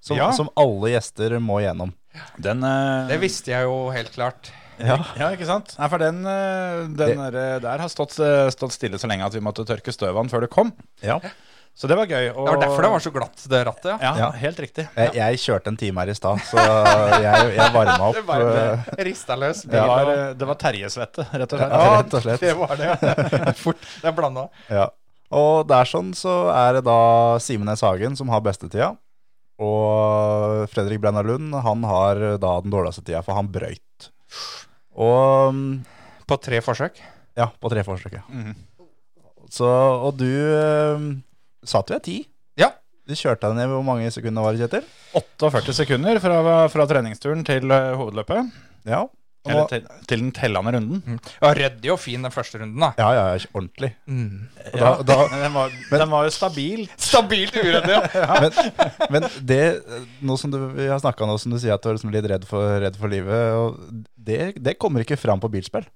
[0.00, 0.30] Som, Ja.
[0.32, 1.92] som alle gjester må gjennom.
[2.40, 4.50] Den uh, Det visste jeg jo helt klart.
[4.80, 4.96] Ja,
[5.28, 5.74] ikke sant?
[5.78, 9.26] Nei, for den, eh, den Det- der, der har stått, eh, stått stille så lenge
[9.26, 10.72] at vi måtte tørke støv av den før det kom.
[11.04, 11.18] Ja.
[11.76, 12.30] Så det var gøy.
[12.34, 13.84] Og, Det var derfor det var så glatt, det rattet.
[13.84, 13.98] ja.
[14.00, 14.30] Ja, Ja.
[14.40, 14.88] helt riktig.
[14.96, 18.14] Jeg, jeg kjørte en time her i stad, så jeg, jeg varma opp.
[18.14, 19.62] Det var rista løs.
[19.68, 21.76] Det var, eh, det var Terjesvette, rett og slett.
[21.76, 22.40] Ja, rett og slett.
[22.40, 23.52] Det var det, ja.
[23.64, 23.84] Fort.
[24.00, 24.48] Det er blanda.
[24.70, 24.88] Ja.
[25.30, 26.98] Og der sånn så er det da
[27.38, 27.82] Simen S.
[27.82, 28.96] Hagen som har bestetida.
[29.60, 34.10] Og Fredrik Brenna Lund, han har da den dårligste tida, for han brøyt.
[34.96, 35.70] Og mm,
[36.30, 37.00] På tre forsøk.
[37.36, 38.12] ja, på tre forsøk.
[38.18, 38.24] ja.
[38.28, 38.54] Mhm.
[39.50, 41.06] Så, og du øh,
[41.66, 42.16] satt jo i ti.
[42.60, 42.68] Ja.
[43.08, 44.84] Du kjørte deg ned hvor mange sekunder var det, Kjetil?
[45.18, 46.36] 48 sekunder fra,
[46.70, 48.52] fra treningsturen til eh, hovedløpet.
[48.86, 49.00] Ja.
[49.48, 51.20] Eller til, til den tellende runden.
[51.40, 52.90] Ja, Ryddig og fin den første runden, da.
[53.00, 53.94] ja, ja, ordentlig.
[54.04, 54.48] Mm.
[54.74, 56.82] Da, da, Men den, var, den var jo stabil.
[57.00, 58.40] Stabilt uryddig, ja.
[58.44, 58.58] men,
[59.16, 59.62] men det,
[60.20, 62.28] nå som du, vi har snakka nå som du sier at du er liksom litt
[62.28, 65.88] redd for, redd for livet, og det, det kommer ikke fram på bilspill.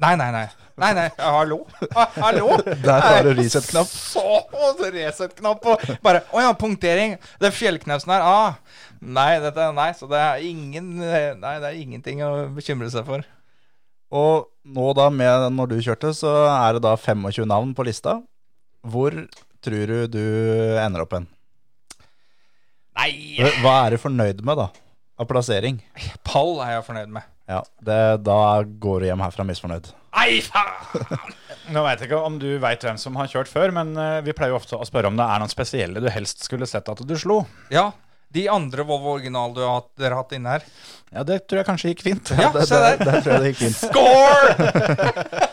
[0.00, 0.46] Nei, nei, nei.
[0.80, 1.08] nei, nei.
[1.18, 1.66] Hallo?
[1.94, 2.56] Ha, hallo?
[2.86, 3.86] Der har du reset-knapp.
[4.12, 4.22] Så
[4.80, 7.18] reset-knapp og bare Å ja, punktering.
[7.42, 8.24] Den fjellknausen her.
[8.24, 13.06] Ah, nei, dette, nei, så det er ingen Nei, det er ingenting å bekymre seg
[13.06, 13.26] for.
[14.12, 18.18] Og nå da, med når du kjørte, så er det da 25 navn på lista.
[18.82, 19.14] Hvor
[19.62, 20.24] tror du du
[20.82, 21.28] ender opp hen?
[22.98, 23.12] Nei!
[23.62, 24.68] Hva er du fornøyd med, da?
[25.20, 25.78] Av plassering?
[26.26, 27.31] Pall er jeg fornøyd med.
[27.50, 29.90] Ja, det, da går du hjem herfra misfornøyd.
[30.16, 31.32] Nei, faen!
[31.72, 34.34] Nå vet jeg ikke om du vet hvem som har kjørt før, men eh, vi
[34.36, 37.02] pleier jo ofte å spørre om det er noen spesielle du helst skulle sett at
[37.06, 37.42] du slo.
[37.72, 37.90] Ja,
[38.32, 40.66] de andre Volvo original du har dere har hatt inne her.
[41.12, 42.32] Ja, det tror jeg kanskje gikk fint.
[42.36, 42.96] Ja, det, se der.
[43.02, 43.80] der, tror jeg det gikk fint.
[43.88, 45.52] Score!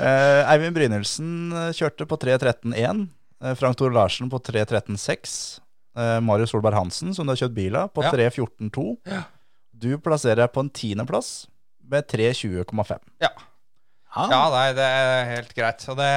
[0.00, 3.02] Eh, Eivind Brynildsen eh, kjørte på 3.13,1.
[3.44, 5.34] Eh, Frank Tore Larsen på 3.13,6.
[5.92, 8.08] Eh, Marius Solberg Hansen, som du har kjørt bil av, på Ja.
[8.16, 8.86] 3.14,2.
[9.80, 11.30] Du plasserer deg på en tiendeplass
[11.90, 12.98] med 3.20,5.
[13.22, 13.30] Ja.
[14.14, 15.84] ja, nei, det er helt greit.
[15.90, 16.10] Og det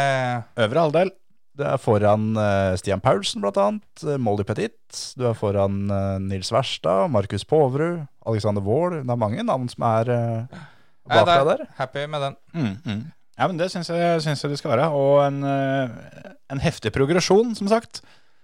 [0.66, 1.14] Øvre halvdel.
[1.54, 4.06] Du er foran uh, Stian Paulsen, blant annet.
[4.08, 4.74] eh, Molly Petit.
[5.20, 9.04] Du er foran uh, Nils Verstad, Markus Påverud, Alexander Wold.
[9.04, 10.64] Det er mange navn som er uh,
[11.06, 11.64] bak deg er der.
[11.78, 12.40] happy med den.
[12.58, 13.04] Mm, mm.
[13.38, 14.90] Ja, men det syns jeg, syns jeg det skal være.
[14.98, 18.02] Og en, en heftig progresjon, som sagt.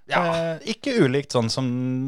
[0.09, 0.21] Ja.
[0.25, 1.67] Eh, ikke ulikt sånn som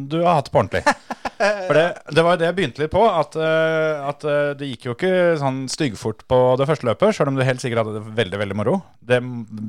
[0.09, 0.81] du har hatt på ordentlig.
[1.41, 1.85] For det,
[2.15, 4.95] det var jo det jeg begynte litt på, at, eh, at eh, det gikk jo
[4.95, 8.41] ikke sånn styggfort på det første løpet, sjøl om du helt sikkert hadde det veldig
[8.43, 8.75] veldig moro.
[8.99, 9.21] Det,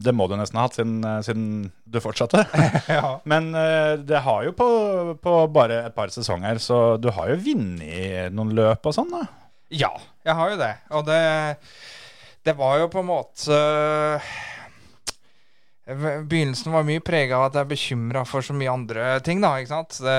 [0.07, 1.47] det må du nesten ha hatt siden, eh, siden
[1.85, 2.45] du fortsatte.
[2.93, 3.17] Ja.
[3.29, 3.51] Men
[4.05, 4.67] det har jo på,
[5.23, 9.23] på bare et par sesonger, så du har jo vunnet noen løp og sånn, da.
[9.73, 9.91] Ja,
[10.27, 10.73] jeg har jo det.
[10.99, 11.21] Og det,
[12.45, 13.61] det var jo på en måte
[15.83, 19.41] Begynnelsen var mye prega av at jeg er bekymra for så mye andre ting.
[19.43, 19.97] da, ikke sant?
[19.99, 20.19] Det,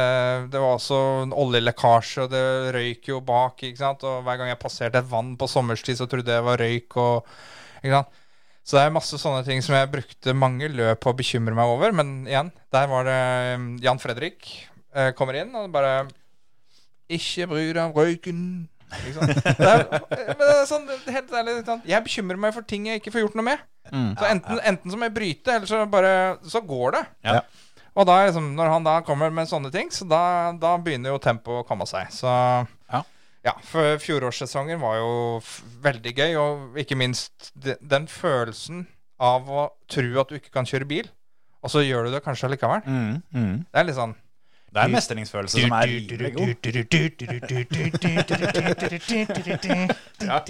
[0.51, 2.43] det var også en oljelekkasje, og det
[2.75, 3.63] røyk jo bak.
[3.63, 4.03] ikke sant?
[4.03, 6.97] Og Hver gang jeg passerte et vann på sommerstid, så trodde jeg det var røyk.
[6.99, 7.31] og,
[7.79, 8.19] ikke sant?
[8.63, 11.71] Så det er masse sånne ting som jeg brukte mange løp på å bekymre meg
[11.71, 11.95] over.
[11.95, 13.17] Men igjen, der var det
[13.55, 14.47] um, Jan Fredrik
[14.95, 16.05] eh, kommer inn og bare
[17.11, 18.39] Ikke bry deg om røyken.
[19.01, 19.51] Ikke sant?
[19.63, 19.83] Er,
[20.37, 21.59] men det er sånn, helt ærlig?
[21.87, 23.69] Jeg bekymrer meg for ting jeg ikke får gjort noe med.
[23.91, 26.13] Så enten, enten så må jeg bryte, eller så bare
[26.49, 27.03] Så går det.
[27.27, 27.41] Ja.
[27.93, 31.19] Og da liksom, når han da kommer med sånne ting, så da, da begynner jo
[31.21, 32.09] tempoet å komme seg.
[32.15, 32.27] Så
[32.89, 33.03] Ja.
[33.45, 35.41] ja, for fjorårssesongen var jo
[35.83, 38.87] veldig gøy, og ikke minst de, den følelsen
[39.21, 41.07] av å tro at du ikke kan kjøre bil,
[41.61, 42.81] og så gjør du det kanskje likevel.
[42.87, 43.53] Mm, mm.
[43.71, 44.15] Det er litt sånn
[44.73, 46.47] Det er en mestringsfølelse som er rimelig god.
[50.23, 50.41] Ja,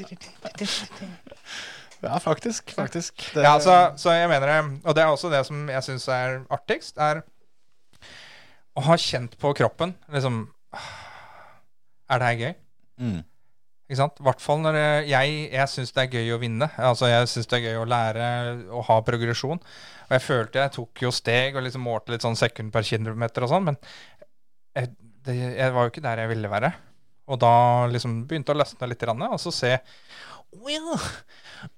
[2.24, 2.74] faktisk.
[2.76, 3.26] faktisk.
[3.34, 6.08] Det, Ja, så, så jeg mener det, og det er også det som jeg syns
[6.12, 7.24] er artigst, er
[8.74, 10.48] å ha kjent på kroppen liksom
[12.10, 12.54] Er det her gøy?
[12.98, 13.20] Mm.
[13.84, 14.20] Ikke sant?
[14.20, 16.70] I hvert fall når jeg, jeg, syns det er gøy å vinne.
[16.82, 18.30] Altså Jeg syns det er gøy å lære
[18.74, 19.62] å ha progresjon.
[20.08, 23.46] Og jeg følte jeg tok jo steg og liksom målte litt sånn sekund per kilometer
[23.46, 23.78] og sånn, men
[24.74, 24.90] jeg,
[25.26, 26.74] det, jeg var jo ikke der jeg ville være.
[27.32, 27.54] Og da
[27.92, 29.72] liksom begynte å løsne litt, og så se
[30.54, 30.98] Å ja,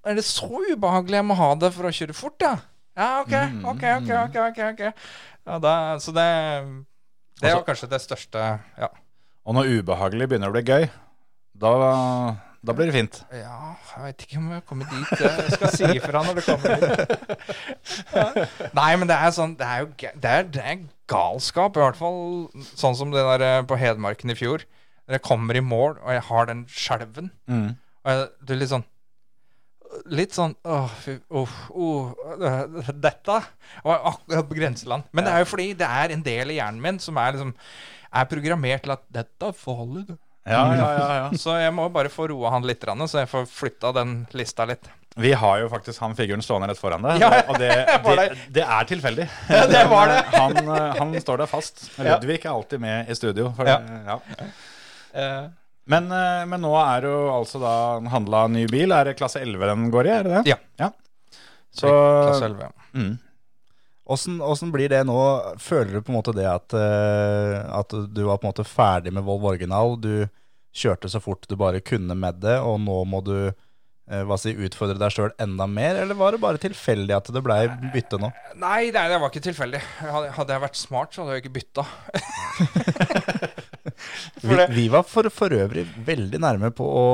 [0.10, 2.56] er det så ubehagelig jeg må ha det for å kjøre fort, ja?
[2.96, 3.34] Ja, ok,
[3.74, 4.92] ok, ok, ok, ok, okay.
[5.46, 6.26] Ja, da, så det
[7.42, 8.44] Det Altså- var kanskje det største
[8.80, 8.90] Ja.
[9.46, 10.90] Og når ubehagelig begynner å bli gøy,
[11.56, 11.72] da,
[12.66, 13.20] da blir det fint.
[13.32, 15.20] Ja, jeg veit ikke om jeg kommer dit.
[15.22, 16.96] Jeg skal si ifra når det kommer dit.
[18.16, 18.46] Ja.
[18.74, 21.78] Nei, men det er sånn Det er jo det er, det er galskap.
[21.78, 24.66] I hvert fall sånn som det der eh, på Hedmarken i fjor.
[25.06, 27.30] Når jeg kommer i mål, og jeg har den skjelven.
[27.48, 27.76] Mm.
[28.06, 28.86] Og du er litt sånn
[30.12, 30.96] Litt sånn Åh,
[31.30, 33.40] oh, oh, Dette
[33.86, 35.08] var akkurat på grenseland.
[35.16, 37.56] Men det er jo fordi det er en del i hjernen min som er liksom
[38.12, 41.30] Er programmert til at 'dette er holde', Ja, ja, ja, ja.
[41.44, 44.86] Så jeg må bare få roa han litt, så jeg får flytta den lista litt.
[45.18, 47.22] Vi har jo faktisk han figuren stående rett foran deg.
[47.24, 47.72] Ja, og det,
[48.06, 49.28] det, det er tilfeldig.
[49.50, 50.22] Ja, det var det.
[50.36, 51.86] Han, eh, han står der fast.
[51.98, 53.54] Ludvig er alltid med i studio.
[53.56, 54.20] For, Ja.
[55.16, 55.30] ja.
[55.86, 57.76] Men, eh, men nå er jo altså da
[58.14, 58.94] handla ny bil.
[58.96, 60.14] Er det klasse 11 den går i?
[60.16, 60.56] er det det?
[60.82, 60.90] Ja.
[61.76, 62.72] Så klasse 11.
[62.96, 63.14] mm.
[64.06, 65.18] Åssen, åssen blir det nå?
[65.58, 69.14] Føler du på en måte det at, eh, at du var på en måte ferdig
[69.14, 69.96] med Volvo original?
[69.98, 70.28] Du
[70.76, 73.38] kjørte så fort du bare kunne med det, og nå må du
[74.06, 75.98] hva si, utfordre deg sjøl enda mer?
[76.04, 78.30] Eller var det bare tilfeldig at det blei bytte nå?
[78.62, 79.82] Nei, nei, det var ikke tilfeldig.
[80.06, 81.88] Hadde, jeg vært smart, så hadde jeg ikke bytta.
[84.42, 87.06] Vi, vi var for, for øvrig veldig nærme på å,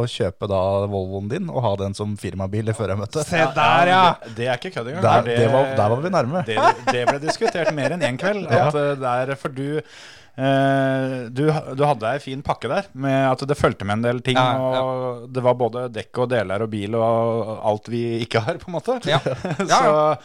[0.00, 0.60] å kjøpe da
[0.90, 3.24] Volvoen din og ha den som firmabil før jeg møtte.
[3.28, 4.02] Se der, ja!
[4.24, 5.04] Det, det er ikke kødd engang.
[5.04, 6.44] Der, Er det var, der var vi nærme.
[6.48, 6.58] Det,
[6.90, 8.48] det ble diskutert mer enn én kveld.
[8.50, 8.94] At ja.
[8.98, 10.02] det er for du eh,
[10.36, 11.44] du,
[11.78, 14.34] du hadde ei fin pakke der, med at det fulgte med en del ting.
[14.38, 14.80] Ja, ja.
[14.82, 18.70] Og det var både dekk og deler og bil og alt vi ikke har, på
[18.72, 18.96] en måte.
[19.10, 19.20] Ja.
[19.70, 20.16] Ja, så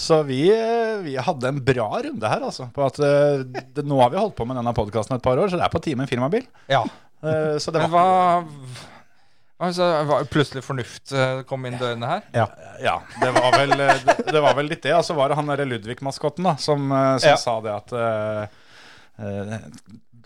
[0.00, 2.68] så vi, eh, vi hadde en bra runde her, altså.
[2.72, 3.42] På at eh,
[3.74, 5.72] det, nå har vi holdt på med denne podkasten et par år, så det er
[5.74, 6.46] på tide med en firmabil.
[6.70, 6.84] ja.
[7.20, 8.46] Eh, så det var
[9.60, 12.22] altså, var plutselig fornuft eh, kom inn dørene her?
[12.80, 14.94] Ja, det var vel, eh, det, det var vel litt det.
[14.96, 17.36] Og så var det han derre Ludvig-maskotten som, eh, som Ja.
[17.42, 18.59] sa det at eh, eh,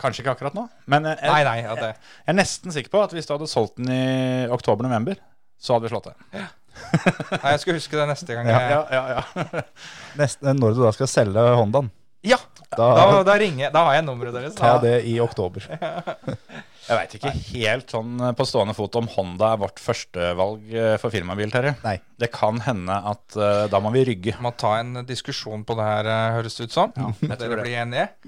[0.01, 1.57] Kanskje ikke akkurat nå, men jeg, Nei, nei.
[1.63, 1.95] Ja, jeg
[2.27, 5.15] er nesten sikker på at hvis du hadde solgt den i oktober-november,
[5.55, 6.15] så hadde vi slått det.
[6.35, 8.49] nei, jeg skal huske det neste gang.
[8.51, 9.61] Ja, jeg- ja, ja, ja.
[10.19, 11.87] Neste, når du da skal selge Hondaen,
[12.27, 12.35] ja.
[12.75, 13.71] da, Da, da ringer jeg.
[13.75, 14.55] Da har jeg nummeret deres.
[14.59, 15.63] ta det i oktober.
[16.85, 20.97] Jeg veit ikke helt sånn eh, på stående fot om Honda er vårt førstevalg eh,
[21.01, 21.73] for firmabil, Terje.
[21.85, 21.95] Nei.
[22.21, 24.37] Det kan hende at uh, da må vi rygge.
[24.39, 26.07] Må ta en diskusjon på det her,
[26.37, 26.93] høres det ut som.
[26.95, 27.63] tror Dere det.
[27.65, 28.05] blir enige?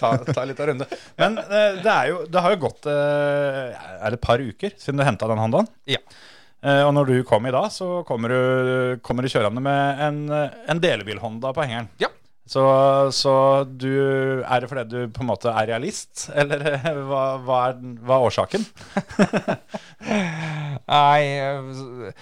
[0.00, 0.84] ta, ta litt av runde.
[1.16, 4.70] Men uh, det, er jo, det har jo gått uh, Er det et par uker
[4.76, 5.70] siden du henta den Hondaen?
[5.88, 6.02] Ja.
[6.60, 8.40] Eh, og når du kom i dag, så kommer du,
[9.04, 11.88] kommer du kjørende med en, en delebil-Honda på hengeren.
[12.02, 12.10] Ja.
[12.50, 12.62] Så,
[13.14, 13.32] så
[13.68, 17.76] du Er det fordi du på en måte er realist, eller eh, hva, hva, er,
[18.02, 18.64] hva er årsaken?
[20.90, 22.12] Nei eh,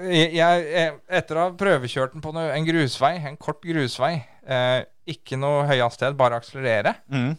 [0.00, 4.14] jeg, jeg, Etter å ha prøvekjørt den på noe- en grusvei, en kort grusvei,
[4.46, 7.34] eh, ikke noe høyhastighet, bare akselerere, Mm.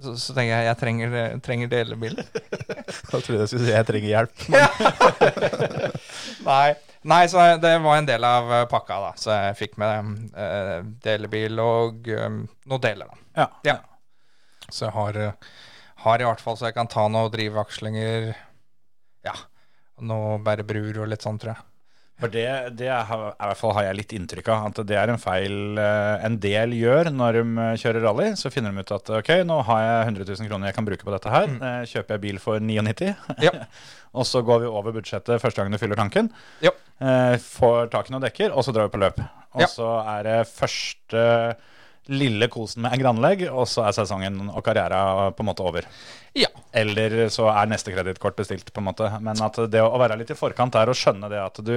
[0.00, 2.14] så, så tenker jeg jeg trenger, trenger delebil.
[3.10, 4.36] Da trodde jeg skulle si jeg trenger hjelp.
[6.46, 6.70] Nei.
[7.06, 9.12] Nei, så det var en del av eh, pakka, da.
[9.20, 12.28] Så jeg fikk med eh, delebil og eh,
[12.66, 13.44] noen deler, da.
[13.44, 13.48] Ja.
[13.68, 13.76] Ja.
[14.68, 15.20] Så jeg har,
[16.04, 18.32] har i hvert fall så jeg kan ta noe drivvakslinger,
[19.24, 19.36] Ja.
[19.98, 21.64] og Noe bare brur og litt sånn, tror jeg.
[22.18, 22.44] For det,
[22.74, 25.78] det har, i hvert fall har jeg litt inntrykk av at det er en feil
[25.78, 28.26] eh, en del gjør når de eh, kjører rally.
[28.40, 31.06] Så finner de ut at ok, nå har jeg 100 000 kroner jeg kan bruke
[31.06, 31.46] på dette her.
[31.52, 31.62] Mm.
[31.92, 33.12] Kjøper jeg bil for 99,
[33.46, 33.52] Ja.
[34.18, 36.32] og så går vi over budsjettet første gang du fyller tanken.
[36.64, 36.74] Ja.
[36.98, 39.22] Eh, Får tak i noen dekker, og så drar vi på løp.
[39.54, 39.70] Og Ja.
[39.70, 41.22] så er det første
[42.08, 45.88] lille kosen med en granlegg, og så er sesongen og karriera på en måte over.
[46.36, 46.50] Ja.
[46.72, 49.10] Eller så er neste kredittkort bestilt, på en måte.
[49.24, 51.76] Men at det å være litt i forkant er å skjønne det at du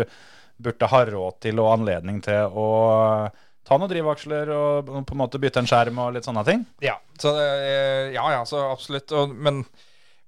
[0.62, 2.68] burde ha råd til og anledning til å
[3.68, 6.66] ta noen drivaksler og på en måte bytte en skjerm og litt sånne ting.
[6.84, 9.12] Ja, så, eh, ja, ja, så absolutt.
[9.16, 9.64] Og, men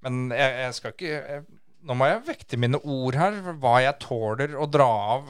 [0.03, 1.43] men jeg, jeg skal ikke jeg,
[1.83, 5.23] Nå må jeg vekte mine ord her, hva jeg tåler å dra av.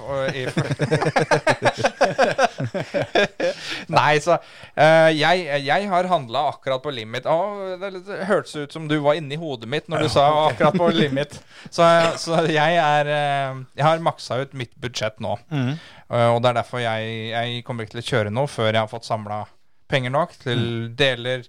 [3.95, 7.26] Nei, så uh, jeg, jeg har handla akkurat på limit.
[7.26, 10.78] Å, det det hørtes ut som du var inni hodet mitt når du sa akkurat
[10.78, 11.41] på limit.
[11.70, 11.82] Så,
[12.22, 15.38] så jeg er uh, Jeg har maksa ut mitt budsjett nå.
[15.49, 15.74] Mm.
[16.06, 17.01] Uh, og det er derfor jeg,
[17.34, 19.45] jeg kommer ikke til å kjøre noe før jeg har fått samla
[19.89, 20.62] penger nok til
[20.97, 21.45] deler,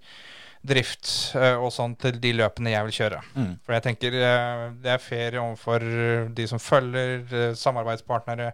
[0.64, 3.20] drift eh, og sånn til de løpene jeg vil kjøre.
[3.36, 3.52] Mm.
[3.64, 8.52] For jeg tenker eh, det er fair overfor eh, de som følger, samarbeidspartnere.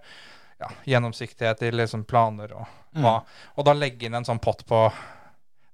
[0.61, 2.66] Ja, gjennomsiktighet i liksom planer og
[3.00, 3.20] hva.
[3.56, 4.82] Og da legge inn en sånn pott på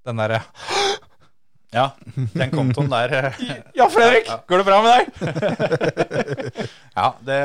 [0.07, 0.45] den derre
[1.75, 3.33] Ja, den kontoen der
[3.79, 4.31] Ja, Fredrik!
[4.47, 5.09] Går det bra med deg?
[6.97, 7.41] Ja, det,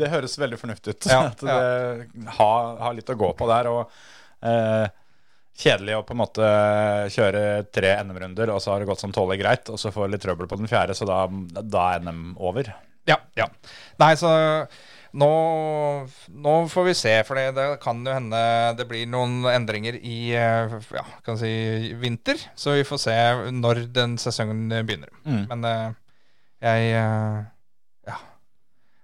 [0.00, 1.10] det høres veldig fornuftig ut.
[1.10, 1.58] Ja, at det
[2.38, 3.68] har, har litt å gå på der.
[3.70, 3.92] Og
[4.46, 4.88] eh,
[5.60, 6.50] kjedelig å på en måte
[7.12, 7.42] kjøre
[7.72, 10.24] tre NM-runder, og så har det gått som tålelig greit, og så får du litt
[10.24, 11.24] trøbbel på den fjerde, så da,
[11.60, 12.72] da er NM over.
[13.08, 13.46] Ja, ja.
[14.00, 14.30] Nei, så
[15.10, 15.30] nå,
[16.44, 18.40] nå får vi se, for det, kan jo hende
[18.78, 21.50] det blir noen endringer i eh, ja, kan si,
[22.00, 22.40] vinter.
[22.54, 23.16] Så vi får se
[23.56, 25.10] når den sesongen begynner.
[25.24, 25.42] Mm.
[25.50, 25.88] Men eh,
[26.66, 27.40] jeg eh,
[28.10, 28.20] Ja.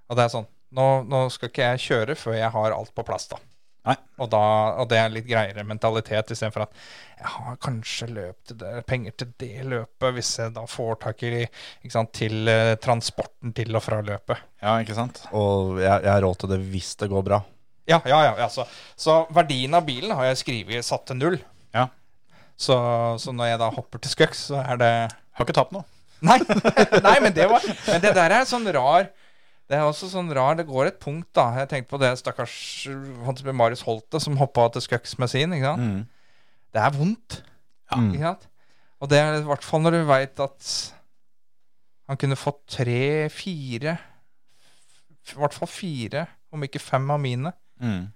[0.07, 0.47] Og det er sånn
[0.77, 3.39] nå, nå skal ikke jeg kjøre før jeg har alt på plass, da.
[3.95, 4.43] Og, da,
[4.83, 6.79] og det er litt greiere mentalitet, istedenfor at
[7.17, 11.23] jeg har kanskje løp til det, penger til det løpet, hvis jeg da får tak
[11.27, 14.43] i ikke sant, til eh, transporten til og fra løpet.
[14.63, 15.23] Ja, ikke sant?
[15.33, 17.43] Og jeg, jeg har råd til det hvis det går bra.
[17.87, 18.33] Ja, ja, ja.
[18.49, 18.67] Altså.
[18.99, 21.39] Så verdien av bilen har jeg skrevet satt til null.
[21.77, 21.87] Ja.
[22.59, 22.77] Så,
[23.23, 24.91] så når jeg da hopper til Skøks, så er det
[25.37, 25.85] Har ikke tapt noe.
[26.25, 26.39] Nei,
[27.07, 29.11] nei men, det var, men det der er sånn rar
[29.67, 31.49] Det er også sånn rar Det går et punkt, da.
[31.59, 32.87] Jeg tenkte på det stakkars
[33.51, 35.53] Marius Holte som hoppa til Skøks med sin.
[35.57, 35.83] Ikke sant?
[35.83, 36.05] Mm.
[36.77, 37.41] Det er vondt.
[37.91, 37.99] Ja.
[37.99, 38.47] Ikke sant?
[39.03, 40.69] Og det er i hvert fall når du veit at
[42.07, 43.97] han kunne fått tre, fire
[45.27, 46.23] I hvert fall fire,
[46.55, 48.07] om ikke fem av mine, Mm.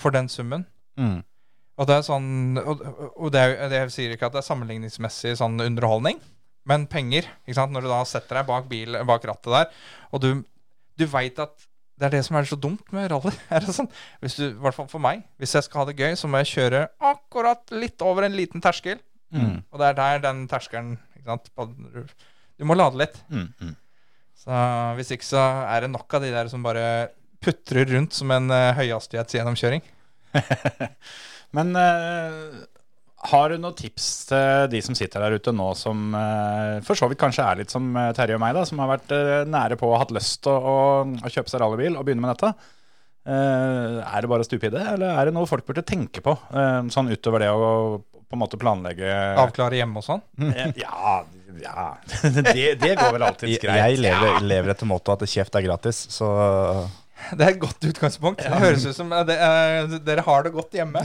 [0.00, 0.62] for den summen.
[0.96, 1.18] Mm.
[1.76, 2.80] Og det er sånn Og,
[3.18, 6.20] og det, er, det sier ikke at det er sammenligningsmessig sånn underholdning,
[6.64, 7.26] men penger.
[7.44, 7.74] ikke sant?
[7.74, 9.68] Når du da setter deg bak, bil, bak rattet der,
[10.14, 10.30] og du,
[10.98, 11.54] du veit at
[11.94, 13.30] det er det som er så dumt med rally.
[13.54, 13.88] Er det sånn?
[14.22, 15.22] Hvis du, I hvert fall for meg.
[15.38, 16.80] Hvis jeg skal ha det gøy, så må jeg kjøre
[17.12, 18.98] akkurat litt over en liten terskel.
[19.34, 19.60] Mm.
[19.70, 20.96] Og det er der den terskelen?
[21.24, 23.20] Du må lade litt.
[23.30, 23.46] Mm.
[23.62, 23.76] Mm.
[24.42, 24.64] Så
[24.98, 27.12] Hvis ikke så er det nok av de der som bare
[27.44, 29.84] putrer rundt som en uh, høyhastighetsgjennomkjøring.
[31.54, 32.54] Men eh,
[33.30, 37.08] har du noen tips til de som sitter der ute nå, som eh, for så
[37.10, 39.78] vidt kanskje er litt som eh, Terje og meg, da, som har vært eh, nære
[39.80, 42.54] på og hatt lyst til å, å, kjøpe seg rallybil og begynne med dette?
[43.24, 46.34] Er det bare å stupe i det, eller er det noe folk burde tenke på?
[46.92, 47.70] sånn utover det å
[48.34, 50.22] på en måte planlegge Avklare hjemme og sånn.
[50.50, 51.22] Eh, Ja,
[51.62, 51.86] ja.
[52.50, 53.78] det, det går vel alltids Jeg, greit.
[53.78, 56.28] jeg lever, lever etter mottoet at kjeft er gratis, så
[57.38, 58.42] Det er et godt utgangspunkt.
[58.42, 61.02] Det høres ut som det, uh, dere har det godt hjemme.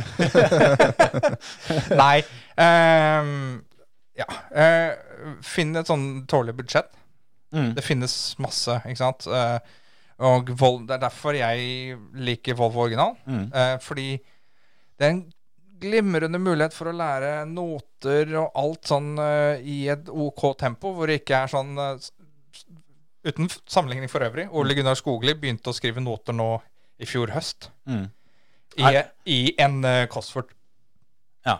[2.02, 2.22] Nei.
[2.60, 3.60] Um,
[4.20, 4.28] ja.
[4.52, 6.92] Uh, finn et sånn tålelig budsjett.
[7.56, 7.74] Mm.
[7.78, 9.28] Det finnes masse, ikke sant.
[9.30, 9.58] Uh,
[10.26, 13.14] og Vol det er derfor jeg liker Volvo original.
[13.24, 13.46] Mm.
[13.80, 14.10] Fordi
[15.00, 15.22] det er en
[15.80, 19.14] glimrende mulighet for å lære noter og alt sånn
[19.64, 21.72] i et OK tempo, hvor det ikke er sånn
[23.28, 24.48] Uten sammenligning for øvrig.
[24.56, 26.54] Ole Gunnar Skogli begynte å skrive noter nå
[27.00, 27.70] i fjor høst.
[27.90, 28.08] Mm.
[28.80, 30.54] I, i en uh, Cosford.
[31.48, 31.58] Ja.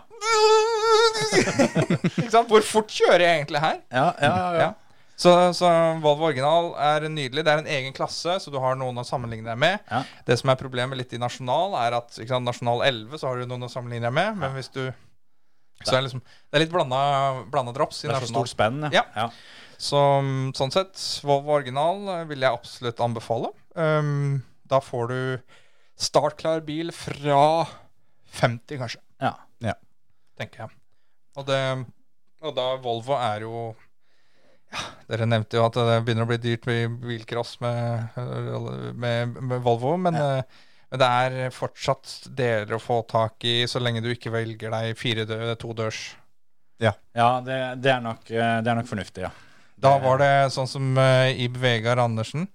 [2.16, 2.48] ikke sant?
[2.48, 3.82] Hvor fort kjører jeg egentlig her?
[3.92, 4.62] Ja, ja, ja, ja.
[4.68, 4.70] Ja.
[5.20, 5.68] Så, så
[6.00, 7.44] Volvo original er nydelig.
[7.44, 9.82] Det er en egen klasse, så du har noen å sammenligne deg med.
[9.90, 10.00] Ja.
[10.24, 13.42] Det som er problemet litt i Nasjonal, er at ikke sant, Nasjonal 11 så har
[13.42, 14.38] du noen å sammenligne deg med.
[14.40, 14.86] Men hvis du
[15.84, 19.04] så er det, liksom, det er litt blanda, drops Det er så stort spenn, Ja.
[19.16, 19.30] ja.
[19.80, 19.96] Så
[20.56, 23.48] sånn sett, Volvo original eh, vil jeg absolutt anbefale.
[23.72, 25.20] Um, da får du
[26.00, 27.64] startklar bil fra
[28.40, 29.34] 50, kanskje, Ja.
[30.40, 30.76] tenker jeg.
[31.36, 31.60] Og, det,
[32.44, 33.70] og da Volvo er jo
[34.70, 38.16] ja, Dere nevnte jo at det begynner å bli dyrt med bilcross med,
[38.94, 40.60] med, med Volvo, men, eh,
[40.90, 44.98] men det er fortsatt deler å få tak i så lenge du ikke velger deg
[44.98, 46.08] fire dø, todørs.
[47.12, 49.30] Ja, det, det, er nok, eh, det er nok fornuftig, ja.
[49.80, 52.46] Da var det sånn som uh, Ib Vegard Andersen.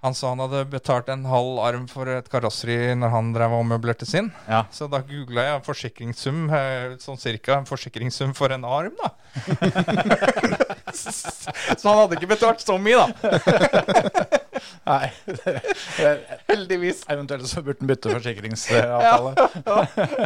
[0.00, 3.66] Han sa han hadde betalt en halv arm for et karosseri når han drev og
[3.68, 4.30] møblerte sin.
[4.48, 4.62] Ja.
[4.72, 9.12] Så da googla jeg forsikringssum, eh, sånn cirka en forsikringssum for en arm, da.
[10.96, 14.39] så han hadde ikke betalt så mye, da.
[14.86, 15.08] Nei,
[16.48, 17.02] heldigvis.
[17.10, 19.34] Eventuelt så burde den bytte forsikringsavtale.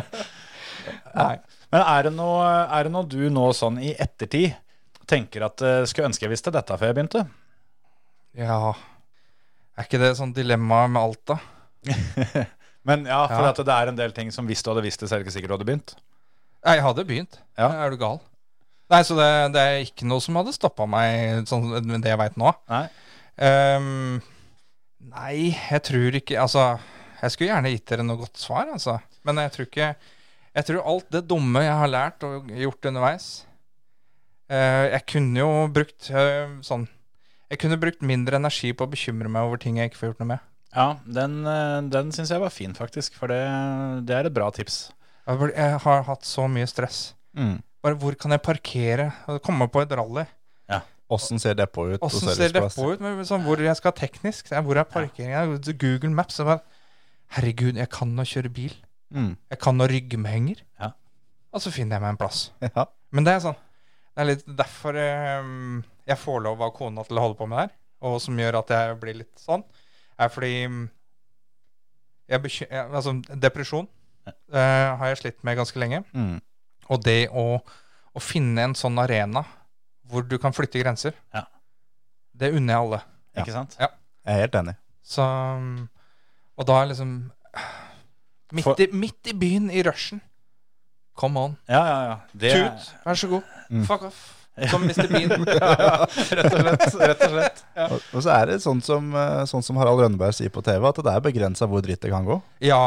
[1.18, 1.34] Nei.
[1.72, 2.44] Men er det, noe,
[2.76, 4.54] er det noe du nå sånn i ettertid
[5.10, 7.24] tenker at eh, skulle ønske jeg visste dette før jeg begynte?
[8.38, 8.72] Ja
[9.74, 11.38] Er ikke det sånn dilemma med alt, da?
[12.88, 13.50] Men ja, for Ja.
[13.52, 15.26] at det er en del ting som hvis du hadde visst det, så er det
[15.26, 15.94] ikke sikkert du hadde begynt.
[16.64, 17.38] Nei, Jeg hadde begynt.
[17.60, 17.68] Ja.
[17.84, 18.18] Er du gal?
[18.92, 21.64] Nei, så det, det er ikke noe som hadde stoppa meg, sånn
[22.04, 22.52] det jeg veit nå.
[22.68, 22.84] Nei.
[23.42, 24.20] Ehm,
[25.10, 26.76] nei, jeg tror ikke Altså,
[27.18, 29.00] jeg skulle gjerne gitt dere noe godt svar, altså.
[29.26, 29.88] Men jeg tror ikke
[30.54, 33.28] Jeg tror alt det dumme jeg har lært og gjort underveis
[34.52, 36.86] uh, Jeg kunne jo brukt uh, sånn
[37.50, 40.22] Jeg kunne brukt mindre energi på å bekymre meg over ting jeg ikke får gjort
[40.22, 40.50] noe med.
[40.74, 43.14] Ja, den, eh, den syns jeg var fin, faktisk.
[43.14, 43.42] For det,
[44.08, 44.88] det er et bra tips.
[45.28, 47.12] Jeg har hatt så mye stress.
[47.38, 47.60] Mm.
[47.84, 49.06] Bare hvor kan jeg parkere?
[49.44, 50.24] Komme på et rally.
[51.12, 52.02] Åssen ser depot ut?
[52.02, 53.02] Åssen ser depot ut?
[53.02, 54.50] Men sånn, hvor jeg skal teknisk?
[54.54, 55.44] Hvor er parkeringa?
[55.72, 56.40] Google Maps.
[56.40, 56.82] Jeg bare,
[57.34, 58.74] Herregud, jeg kan å kjøre bil.
[59.14, 59.34] Mm.
[59.52, 60.64] Jeg kan å rygge med henger.
[60.80, 60.92] Ja.
[61.54, 62.48] og så finner jeg meg en plass.
[62.74, 62.88] Ja.
[63.14, 63.58] Men det er sånn
[64.16, 67.58] Det er litt derfor um, jeg får lov av kona til å holde på med
[67.58, 67.74] det her.
[68.04, 69.62] Og som gjør at jeg blir litt sånn,
[70.20, 70.82] er fordi mm,
[72.28, 73.86] jeg Altså, depresjon
[74.26, 76.02] eh, har jeg slitt med ganske lenge.
[76.12, 76.38] Mm.
[76.92, 77.60] Og det å,
[78.12, 79.44] å finne en sånn arena
[80.14, 81.44] hvor du kan flytte grenser, Ja.
[82.38, 83.00] det unner jeg alle.
[83.42, 83.74] Ikke sant?
[83.80, 83.88] Ja.
[84.24, 84.76] Jeg er helt enig.
[85.04, 85.24] Så
[85.60, 85.88] mm,
[86.56, 87.10] Og da er liksom
[88.54, 90.20] Midt For- i, midt i byen, i rushen.
[91.18, 91.56] Come on.
[91.68, 92.16] Ja, ja, ja.
[92.32, 93.42] Det, Tut, vær så god.
[93.70, 93.84] Mm.
[93.88, 94.20] Fuck off.
[94.70, 95.08] Som Mr.
[95.10, 95.32] Bean.
[95.34, 96.84] rett og slett.
[97.00, 97.62] Rett og slett.
[97.90, 100.78] Og, og så er det sånn som, eh, sånn som Harald Rønneberg sier på TV,
[100.86, 102.36] at det er begrensa hvor dritt det kan gå.
[102.62, 102.84] Ja.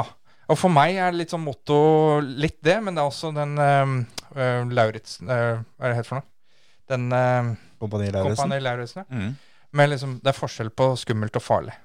[0.47, 1.77] Og for meg er det litt sånn motto
[2.23, 5.27] litt det, men det er også den uh, Lauritz uh,
[5.75, 6.27] Hva er det het for noe?
[6.89, 9.03] Den eh, Kompani Lauritzen.
[9.03, 9.15] Ja.
[9.15, 9.35] Mm.
[9.77, 11.75] Men liksom, det er forskjell på skummelt og farlig.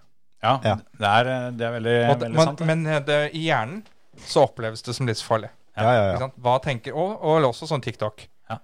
[0.43, 0.77] Ja, Ja.
[0.99, 2.63] Det, er, det er veldig, det, veldig men sant.
[2.67, 3.83] men eh, det, i hjernen
[4.27, 5.51] så oppleves det som livsfarlig.
[5.79, 6.27] Ja, ja, ja.
[6.45, 8.27] Hva tenker Og, og også sånn TikTok.
[8.51, 8.59] Ja.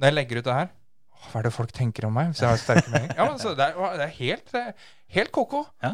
[0.00, 0.70] Når jeg legger ut det her
[1.26, 3.16] Hva er det folk tenker om meg hvis jeg har sterke meninger?
[3.18, 4.86] Ja, men så det, er, det er helt, det er
[5.18, 5.66] helt ko-ko.
[5.84, 5.92] Ja.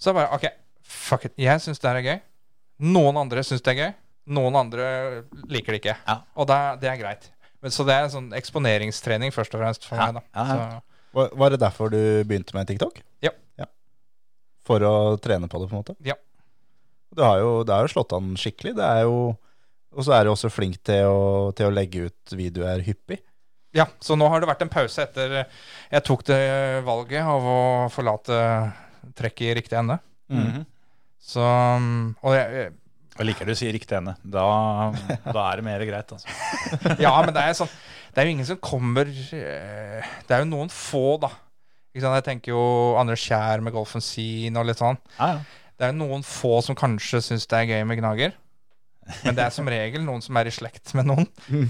[0.00, 0.46] Så jeg bare OK,
[0.80, 1.34] fuck it.
[1.40, 2.20] Jeg syns det her er gøy.
[2.88, 3.90] Noen andre syns det er gøy.
[4.38, 4.86] Noen andre
[5.50, 5.96] liker det ikke.
[6.06, 6.18] Ja.
[6.38, 7.28] Og det, det er greit.
[7.62, 10.12] Men, så det er en sånn eksponeringstrening først og fremst for Ja.
[10.12, 10.22] meg.
[10.22, 10.70] da Ja, ja.
[10.78, 10.82] Så,
[11.18, 11.98] Var, var det derfor du
[12.28, 13.00] begynte med TikTok?
[13.24, 13.30] Ja.
[14.68, 15.94] For å trene på det, på en måte?
[16.04, 16.14] Ja.
[17.16, 18.74] Du har jo, det har jo slått an skikkelig.
[18.76, 19.36] Det er jo
[19.96, 23.22] Og så er du også flink til å, til å legge ut videoer hyppig.
[23.74, 25.46] ja, så nå har det vært en pause etter
[25.90, 27.56] jeg tok det valget av å
[27.90, 28.72] forlate
[29.16, 29.98] trekket i riktig ende.
[30.28, 30.66] Mhm.
[31.18, 31.40] Så
[32.22, 32.72] Og jeg,
[33.18, 34.14] Jeg liker du sier riktig ende.
[34.22, 34.44] Da,
[35.26, 36.30] da er det mer greit, altså.
[37.04, 37.70] Ja, men det er sånn
[38.14, 41.32] Det er jo ingen som kommer eh, Det er jo noen få, da.
[41.90, 42.18] Ikke sant?
[42.20, 42.62] Jeg tenker jo
[43.00, 45.00] Anders Kjær med Golfen Scene og litt sånn.
[45.18, 45.64] Ja, ja.
[45.78, 48.32] Det er jo noen få som kanskje syns det er gøy med gnager.
[49.22, 51.28] Men det er som regel noen som er i slekt med noen.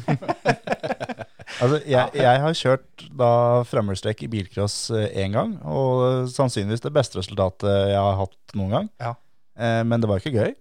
[1.58, 3.28] Altså, jeg, jeg har kjørt da
[3.66, 8.90] fremmedstrekk i bilcross én gang, og sannsynligvis det beste resultatet jeg har hatt noen gang.
[9.00, 9.14] Ja.
[9.58, 10.52] Eh, men det var ikke gøy.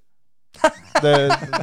[0.97, 1.13] Det,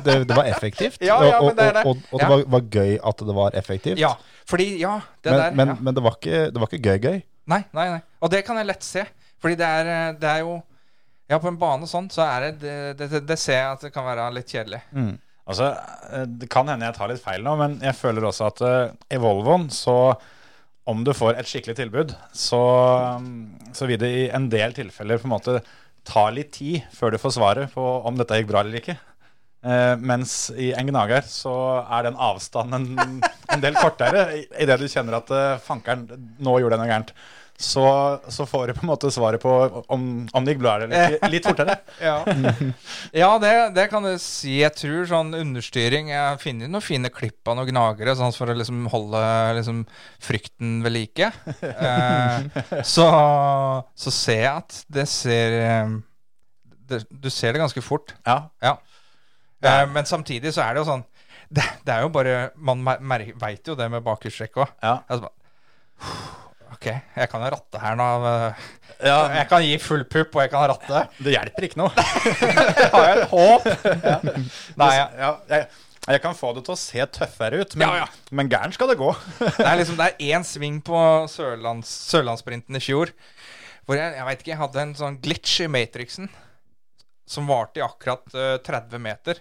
[0.05, 1.81] det, det var effektivt, Ja, ja, og, det er det.
[1.87, 2.29] og, og, og det Ja.
[2.31, 3.99] var, var gøy at det var effektivt.
[3.99, 4.13] Ja,
[4.47, 5.75] fordi Ja, det men, der men, ja.
[5.81, 7.19] men det var ikke, det var ikke gøy-gøy.
[7.51, 7.99] Nei, nei, nei.
[8.23, 9.03] Og det kan jeg lett se.
[9.43, 10.55] Fordi det er, det er jo
[11.29, 13.91] Ja, på en bane sånn, så er det det, det, det ser jeg at det
[13.95, 14.83] kan være litt kjedelig.
[15.49, 15.71] Altså,
[16.13, 18.93] eh, Det kan hende jeg tar litt feil nå, men jeg føler også at uh,
[19.13, 20.15] i Volvoen så
[20.87, 22.61] om du får et skikkelig tilbud, så,
[23.25, 25.55] mm, så vil det i en del tilfeller på en måte
[26.05, 28.97] ta litt tid før du får svaret på om dette gikk bra eller ikke.
[29.65, 34.27] Eh, mens i en gnager så er den avstanden en, en del kortere
[34.61, 36.05] idet du kjenner at eh, fankeren,
[36.45, 37.15] nå gjorde jeg noe gærent.
[37.55, 37.85] Så,
[38.35, 39.51] så får du på en måte svaret på
[39.87, 41.77] om, om det gikk bra eller litt, litt fortere.
[42.03, 42.17] Ja,
[43.15, 44.57] ja det, det kan du si.
[44.59, 48.51] Jeg tror sånn understyring Jeg har funnet noen fine klipp av noen gnagere sånn for
[48.51, 49.23] å liksom holde
[49.61, 49.85] liksom,
[50.27, 51.31] frykten ved like.
[51.63, 53.07] Eh, så,
[53.95, 55.97] så ser jeg at det ser eh,
[56.91, 58.17] det, Du ser det ganske fort.
[58.27, 58.77] Ja, Ja.
[59.65, 61.07] Eh, men samtidig så er det jo sånn
[61.49, 64.75] Det, det er jo bare Man veit jo det med bakhjulstrekk òg.
[64.85, 64.99] ja.
[65.09, 65.31] Altså,
[66.75, 68.09] ok, jeg kan jo ratte her nå.
[68.31, 68.67] eh,
[69.09, 71.07] ja Jeg kan gi full pupp, og jeg kan ratte.
[71.25, 72.05] det hjelper ikke noe.
[72.95, 73.67] har jeg et håp.
[74.81, 75.09] Nei, ja.
[75.19, 75.67] ja, jeg,
[76.05, 78.29] jeg kan få det til å se tøffere ut, men, Ja, ja.
[78.37, 79.11] men gæren skal det gå.
[79.59, 81.01] Det er liksom Det er én sving på
[81.33, 83.15] Sørlands, Sørlandssprinten i fjor
[83.85, 86.31] hvor jeg, jeg vet ikke, jeg hadde en sånn glitch i Matrixen
[87.29, 89.41] som varte i akkurat uh, 30 meter.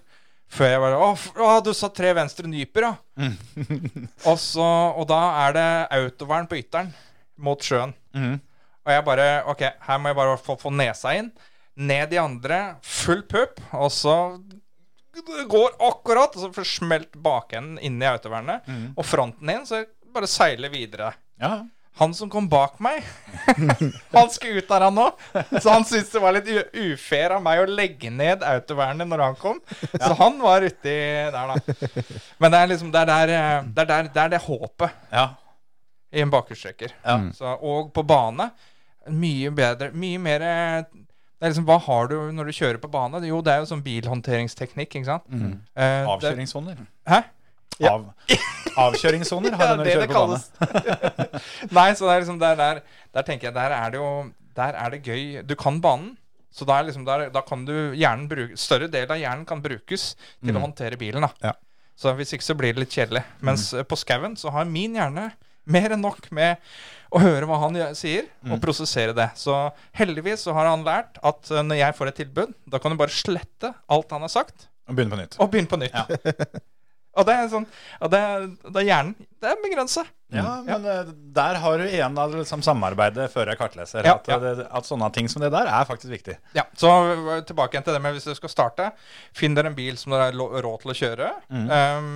[0.52, 2.92] Før jeg bare Å, du sa tre venstre nyper, ja.
[4.30, 4.66] og, så,
[5.00, 5.66] og da er det
[5.96, 6.92] autovern på ytteren
[7.38, 7.94] mot sjøen.
[8.14, 8.38] Mm.
[8.84, 11.32] Og jeg bare Ok, her må jeg bare få, få nesa inn.
[11.74, 14.18] Ned i andre, full pupp, og så
[15.50, 18.68] går akkurat, og så smelt bakenden inn i autovernet.
[18.94, 21.14] Og fronten inn, så jeg bare seiler videre.
[21.42, 21.64] Ja.
[22.02, 23.04] Han som kom bak meg,
[24.16, 25.20] han skulle ut der, han òg.
[25.62, 29.38] Så han syntes det var litt ufair av meg å legge ned autovernet når han
[29.38, 29.60] kom.
[29.92, 30.96] Så han var uti
[31.36, 31.76] der, da.
[32.42, 35.14] Men det er liksom det er der, eh, det er der, det, er det håpet
[35.14, 35.28] ja.
[36.14, 36.94] I en bakhjulstrekker.
[37.04, 37.18] Ja.
[37.34, 38.52] Så- Og på bane
[39.10, 39.92] mye bedre.
[39.92, 40.84] Mye mer eh,
[41.44, 43.20] det er liksom, Hva har du når du kjører på bane?
[43.28, 45.26] Jo, det er jo sånn bilhåndteringsteknikk, ikke sant?
[45.28, 46.78] Eh, det- Avkjøringssoner.
[47.10, 47.24] Hæ?
[47.90, 48.06] Av,
[48.86, 51.42] avkjøringssoner har Ja, du når du kjører det på bane.
[51.78, 52.82] Nei, så det er liksom der, der,
[53.14, 55.42] der tenker jeg Der er det jo Der er det gøy.
[55.44, 56.14] Du kan banen.
[56.54, 59.62] Så da, er liksom der, da kan du hjernen bruke Større del av hjernen kan
[59.62, 60.14] brukes
[60.46, 61.26] til å håndtere bilen.
[61.26, 61.54] da Ja.
[61.98, 63.24] Så hvis ikke så blir det litt kjedelig.
[63.42, 63.84] Mens mm.
[63.90, 65.32] på skauen så har min hjerne
[65.66, 66.58] mer enn nok med
[67.14, 69.30] å høre hva han sier, og prosessere det.
[69.38, 69.54] Så
[69.96, 72.98] heldigvis så har han lært at eh, når jeg får et tilbud, da kan du
[73.00, 75.38] bare slette alt han har sagt, Og begynne på nytt.
[75.40, 75.94] og begynne på nytt.
[75.96, 76.46] Ja.
[77.14, 77.66] Og det er sånn
[78.02, 79.12] og det, er- det er hjernen.
[79.38, 80.02] Det er begrensa.
[80.34, 84.02] Ja, men eh, der har du igjen av liksom samarbeidet før jeg kartleser.
[84.10, 84.40] Ja, at, ja.
[84.42, 86.40] det, at sånne ting som det der er faktisk viktig.
[86.58, 86.90] Ja, så
[87.46, 88.88] tilbake igjen til det med hvis du skal starte.
[89.38, 91.30] Finn dere en bil som dere har råd til å kjøre.
[91.54, 92.10] Um,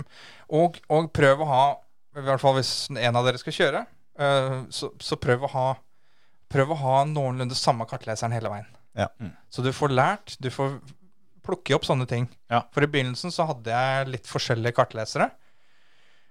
[0.58, 1.62] og, og prøv å ha,
[2.18, 3.84] i hvert fall hvis en av dere skal kjøre,
[4.20, 5.68] øh, så, så prøv å ha
[6.48, 8.68] Prøv å ha noenlunde samme kartleseren hele veien.
[8.96, 9.10] Ja.
[9.52, 10.78] Så du får lært, du får
[11.44, 12.30] plukke opp sånne ting.
[12.48, 12.62] Ja.
[12.72, 15.28] For i begynnelsen så hadde jeg litt forskjellige kartlesere.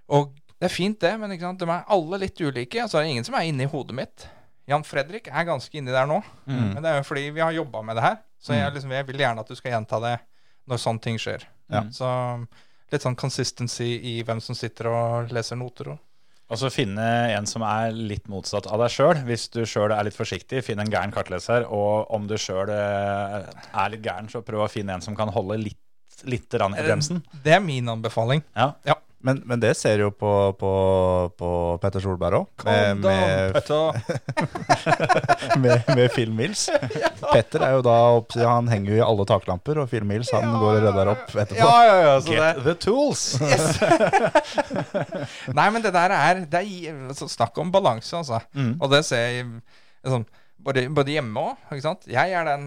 [0.09, 1.61] Og det er fint, det, men ikke sant?
[1.61, 2.81] de er alle litt ulike.
[2.81, 4.25] Altså, det er ingen som er inni hodet mitt.
[4.67, 6.17] Jan Fredrik er ganske inni der nå.
[6.73, 8.17] Men det er jo fordi vi har jobba med det her.
[8.41, 10.15] Så jeg, liksom, jeg vil gjerne at du skal gjenta det
[10.67, 11.45] når sånne ting skjer.
[11.71, 11.85] Ja.
[11.93, 12.09] Så
[12.93, 15.93] litt sånn consistency i hvem som sitter og leser noter.
[15.93, 16.03] Og.
[16.47, 17.03] Og så finne
[17.35, 19.23] en som er litt motsatt av deg sjøl.
[19.27, 21.67] Hvis du sjøl er litt forsiktig, finn en gæren kartleser.
[21.67, 25.59] Og om du sjøl er litt gæren, så prøv å finne en som kan holde
[25.65, 25.81] litt,
[26.23, 27.19] litt i bremsen.
[27.43, 28.45] Det er min anbefaling.
[28.55, 28.71] Ja.
[28.87, 28.95] Ja.
[29.19, 30.71] Men, men det ser jo på, på,
[31.39, 33.57] på Petter Solberg òg, med, med,
[35.63, 36.67] med, med Phil Mills.
[37.33, 40.43] Petter er jo da opp, Han henger jo i alle taklamper, og Phil Mills han
[40.45, 41.57] Ja, går og redder opp etterpå.
[41.57, 42.13] Ja, ja, ja.
[42.21, 43.21] Så det, Get the tools!
[43.41, 43.65] Yes.
[45.57, 46.67] Nei, men det der er, det er
[47.09, 48.37] altså, Snakk om balanse, altså.
[48.53, 48.73] Mm.
[48.77, 50.23] Og det ser jeg liksom,
[50.61, 51.55] både, både hjemme òg.
[52.05, 52.65] Jeg er den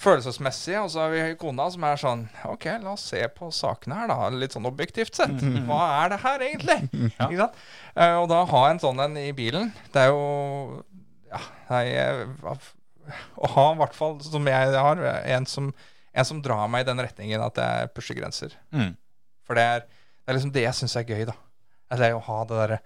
[0.00, 3.98] følelsesmessige, og så har vi kona som er sånn Ok, la oss se på sakene
[3.98, 4.28] her, da.
[4.32, 5.36] Litt sånn objektivt sett.
[5.42, 5.66] Mm.
[5.68, 6.78] Hva er det her, egentlig?
[7.10, 7.60] Ikke sant?
[7.94, 10.24] Eh, og da ha en sånn en i bilen, det er jo
[11.30, 11.84] Ja, nei,
[13.38, 15.04] Å ha, i hvert fall som jeg har,
[15.36, 15.70] en som,
[16.10, 18.56] en som drar meg i den retningen at jeg pusher grenser.
[18.74, 18.94] Mm.
[19.46, 21.36] For det er, det er liksom det jeg syns er gøy, da.
[21.90, 22.80] Det er å ha det derre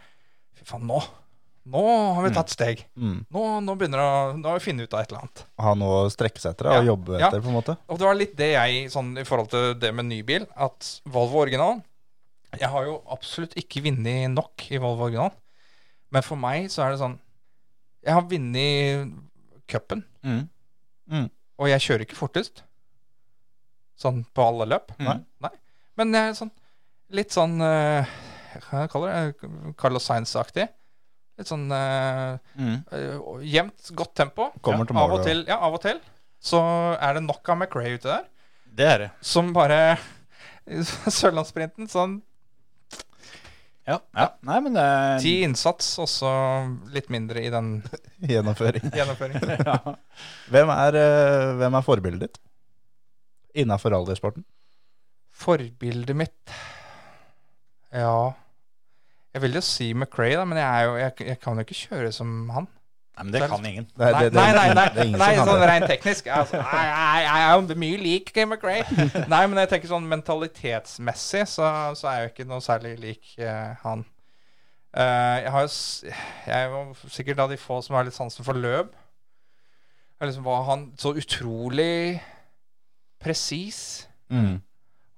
[0.55, 1.01] Fy faen, nå!
[1.65, 1.81] Nå
[2.15, 2.83] har vi tatt steg.
[3.01, 3.23] Mm.
[3.33, 5.45] Nå, nå begynner å Nå har vi funnet ut av et eller annet.
[5.65, 6.83] Ha noe å strekke seg etter og Ja.
[6.93, 7.29] jobbe Ja.
[7.29, 7.77] etter, på en måte.
[7.89, 11.01] Og det var litt det jeg, sånn i forhold til det med ny bil, at
[11.07, 11.83] Volvo original
[12.61, 15.33] Jeg har jo absolutt ikke vunnet nok i Volvo original.
[16.13, 17.19] Men for meg så er det sånn
[18.05, 19.15] Jeg har vunnet
[19.67, 21.31] cupen, Mm.
[21.59, 22.63] og jeg kjører ikke fortest.
[23.99, 24.91] Sånn på alle løp.
[24.99, 25.19] Nei.
[25.41, 25.51] Nei.
[25.97, 26.51] Men jeg er sånn
[27.11, 28.05] litt sånn eh,
[28.71, 29.77] Hva jeg kaller det?
[29.77, 30.69] Carlos Sainz-aktig.
[31.39, 32.77] Litt sånn uh, Mm.
[32.95, 33.17] eh,
[33.57, 34.51] jevnt, godt tempo.
[34.63, 35.99] Kommer til av og til, ja, av og til
[36.45, 36.61] så
[37.01, 38.25] er det nok av McRae ute der.
[38.75, 39.11] Det er det.
[39.25, 39.97] Som bare
[41.19, 42.21] Sørlandssprinten, sånn
[43.85, 43.99] Ja.
[44.17, 44.27] ja.
[44.49, 44.85] Nei, men det
[45.25, 46.31] ti innsats, og så
[46.95, 47.83] litt mindre i den
[48.31, 48.87] Gjennomføring.
[48.99, 49.99] gjennomføringen.
[50.53, 52.41] Hvem er, eh, hvem er forbildet ditt
[53.65, 54.45] innafor rallysporten?
[55.35, 56.55] Forbildet mitt
[57.95, 58.33] Ja
[59.35, 61.75] Jeg vil jo si McRae, da, men jeg, er jo, jeg, jeg kan jo ikke
[61.89, 62.69] kjøre som han.
[63.15, 63.85] Nei, men det kan ingen.
[63.99, 66.27] Nei, Nei, nei, nei, nei, er sånn rent teknisk.
[66.27, 67.27] Jeg, altså, jeg,
[67.71, 68.83] er mye lik McRae.
[69.33, 71.69] Nei, men jeg tenker sånn mentalitetsmessig så,
[71.99, 74.03] så er jeg jo ikke noe særlig lik uh, han.
[74.95, 75.71] Uh, jeg har jo
[76.47, 78.91] Jeg er jo sikkert av de få som har litt sansen for løp.
[80.19, 82.21] Jeg liksom var han så utrolig
[83.23, 84.57] presis Mm.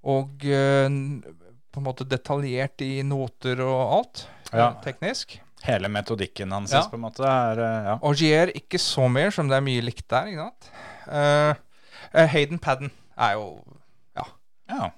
[0.03, 1.23] og n-
[1.77, 4.23] på en måte detaljert i noter og alt.
[4.57, 4.71] Ja.
[4.81, 5.35] Teknisk.
[5.67, 6.83] Hele metodikken hans Ja.
[6.89, 7.97] på en måte er eh, ja.
[8.01, 10.31] Augier ikke så mye, som det er mye likt der.
[10.31, 10.71] ikke sant?
[11.07, 11.53] Uh,
[12.15, 13.45] eh, Hayden Padden er jo
[14.17, 14.25] ja.
[14.71, 14.89] Ja.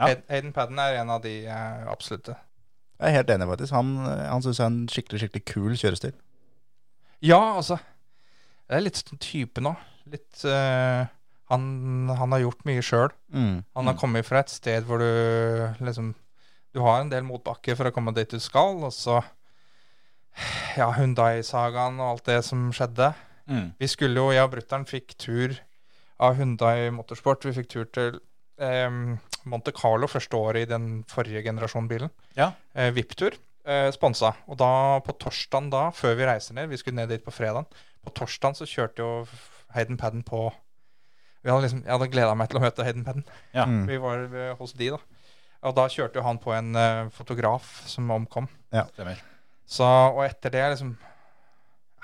[0.00, 2.34] Hay- Hayden Padden er en av de uh, absolutte.
[2.98, 3.74] Jeg er helt enig, faktisk.
[3.76, 6.14] Han, eh, han syns jeg er en skikkelig skikkelig kul kjørestil.
[7.22, 7.78] Ja, altså
[8.68, 9.74] Det er litt sånn type nå.
[10.10, 11.04] Litt uh,
[11.52, 11.64] han,
[12.10, 13.10] han har gjort mye sjøl.
[13.30, 13.56] Mm.
[13.76, 16.14] Han har kommet fra et sted hvor du liksom
[16.74, 19.20] Du har en del motbakke for å komme dit du skal, og så
[20.74, 23.12] Ja, Hundai-sagaen og alt det som skjedde.
[23.46, 23.68] Mm.
[23.78, 25.54] Vi skulle jo, jeg og brutter'n fikk tur
[26.18, 27.46] av Hundai Motorsport.
[27.46, 28.18] Vi fikk tur til
[28.58, 28.90] eh,
[29.46, 32.10] Monte Carlo første året i den forrige generasjon-bilen.
[32.34, 32.50] Ja.
[32.74, 33.38] Eh, VIP-tur.
[33.64, 34.34] Eh, sponsa.
[34.50, 37.70] Og da på torsdagen da, før vi reiser ned Vi skulle ned dit på fredagen.
[38.04, 39.12] På torsdagen så kjørte jo
[39.76, 40.48] Hayden Padden på
[41.44, 43.24] vi hadde liksom, Jeg hadde gleda meg til å møte Hayden Padden.
[43.52, 43.66] Ja.
[43.68, 43.82] Mm.
[43.88, 45.13] Vi var eh, hos de, da.
[45.64, 48.48] Og da kjørte jo han på en uh, fotograf som omkom.
[48.74, 49.20] Ja, Stemmer.
[49.64, 50.90] Så, og etter det liksom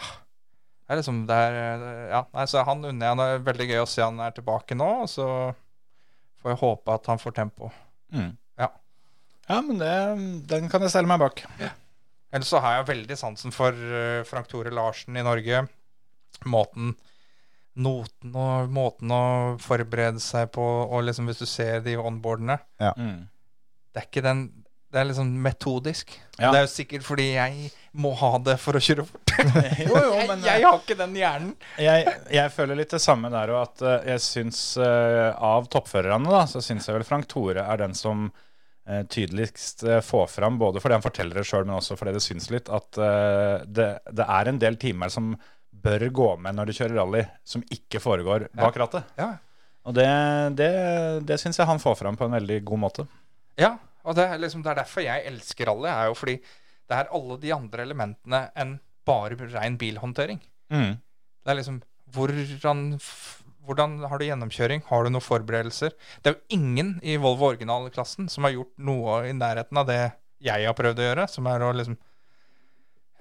[0.00, 3.18] Det er liksom det er, Ja, nei, så han unner jeg.
[3.20, 4.88] Det er veldig gøy å se han er tilbake nå.
[5.04, 5.26] Og så
[6.40, 7.68] får jeg håpe at han får tempo.
[8.16, 8.32] Mm.
[8.58, 8.70] Ja.
[9.50, 9.92] Ja, men det,
[10.50, 11.44] den kan jeg stelle meg bak.
[11.60, 11.74] Ja.
[12.32, 15.64] Ellers så har jeg veldig sansen for eh, Frank Tore Larsen i Norge.
[16.48, 16.94] Måten
[17.80, 19.22] Noten og måten å
[19.62, 22.90] forberede seg på, og liksom hvis du ser de onboardene Ja.
[22.98, 23.28] Mm.
[23.90, 24.42] Det er ikke den
[24.90, 26.16] Det er liksom metodisk.
[26.36, 26.50] Ja.
[26.50, 29.34] Det er jo sikkert fordi jeg må ha det for å kjøre fort.
[29.86, 31.52] Jo, jo, men jeg, jeg har ikke den hjernen.
[31.80, 36.26] jeg, jeg føler litt det samme der òg, at eh, jeg syns uh, av toppførerne,
[36.28, 40.58] da, så syns jeg vel Frank Tore er den som eh, tydeligst får få fram,
[40.58, 43.88] både fordi han forteller det sjøl, men også fordi det syns litt, at eh, det,
[44.10, 45.32] det er en del timer som
[45.70, 49.14] bør gå med når du kjører rally, som ikke foregår bak rattet.
[49.20, 49.32] Ja.
[49.88, 50.08] Og det,
[50.58, 50.70] det,
[51.26, 53.06] det syns jeg han får fram på en veldig god måte.
[53.58, 53.74] Ja,
[54.04, 55.90] og det er, liksom, det er derfor jeg elsker rally.
[55.90, 56.38] er jo fordi
[56.90, 60.40] det er alle de andre elementene enn bare ren bilhåndtering.
[60.72, 60.98] Mm.
[60.98, 61.80] Det er liksom
[62.14, 62.98] hvordan,
[63.66, 64.82] hvordan har du gjennomkjøring?
[64.88, 65.94] Har du noen forberedelser?
[66.22, 70.00] Det er jo ingen i Volvo originalklassen som har gjort noe i nærheten av det
[70.40, 71.98] jeg har prøvd å gjøre, som er å liksom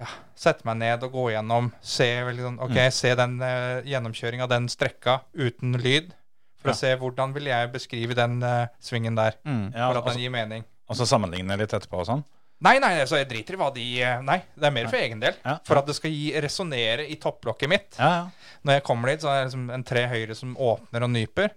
[0.00, 0.08] ja,
[0.38, 2.96] sette meg ned og gå gjennom, se, liksom, okay, mm.
[2.96, 6.14] se den eh, gjennomkjøringa, den strekka uten lyd,
[6.60, 6.74] for Ja.
[6.74, 10.30] å se hvordan vil jeg beskrive den uh, svingen der, Ja, for at den gir
[10.34, 10.64] mening.
[10.90, 12.24] og så sammenligne litt etterpå og sånn.
[12.60, 15.20] Nei, nei, så jeg driter i hva de eh, Nei, det er mer for egen
[15.22, 15.32] del.
[15.46, 15.54] Ja.
[15.64, 16.12] For at det skal
[16.44, 17.96] resonnere i topplokket mitt.
[17.96, 18.56] Ja, ja.
[18.68, 21.54] Når jeg kommer dit, så er det liksom en tre høyre som åpner og nyper.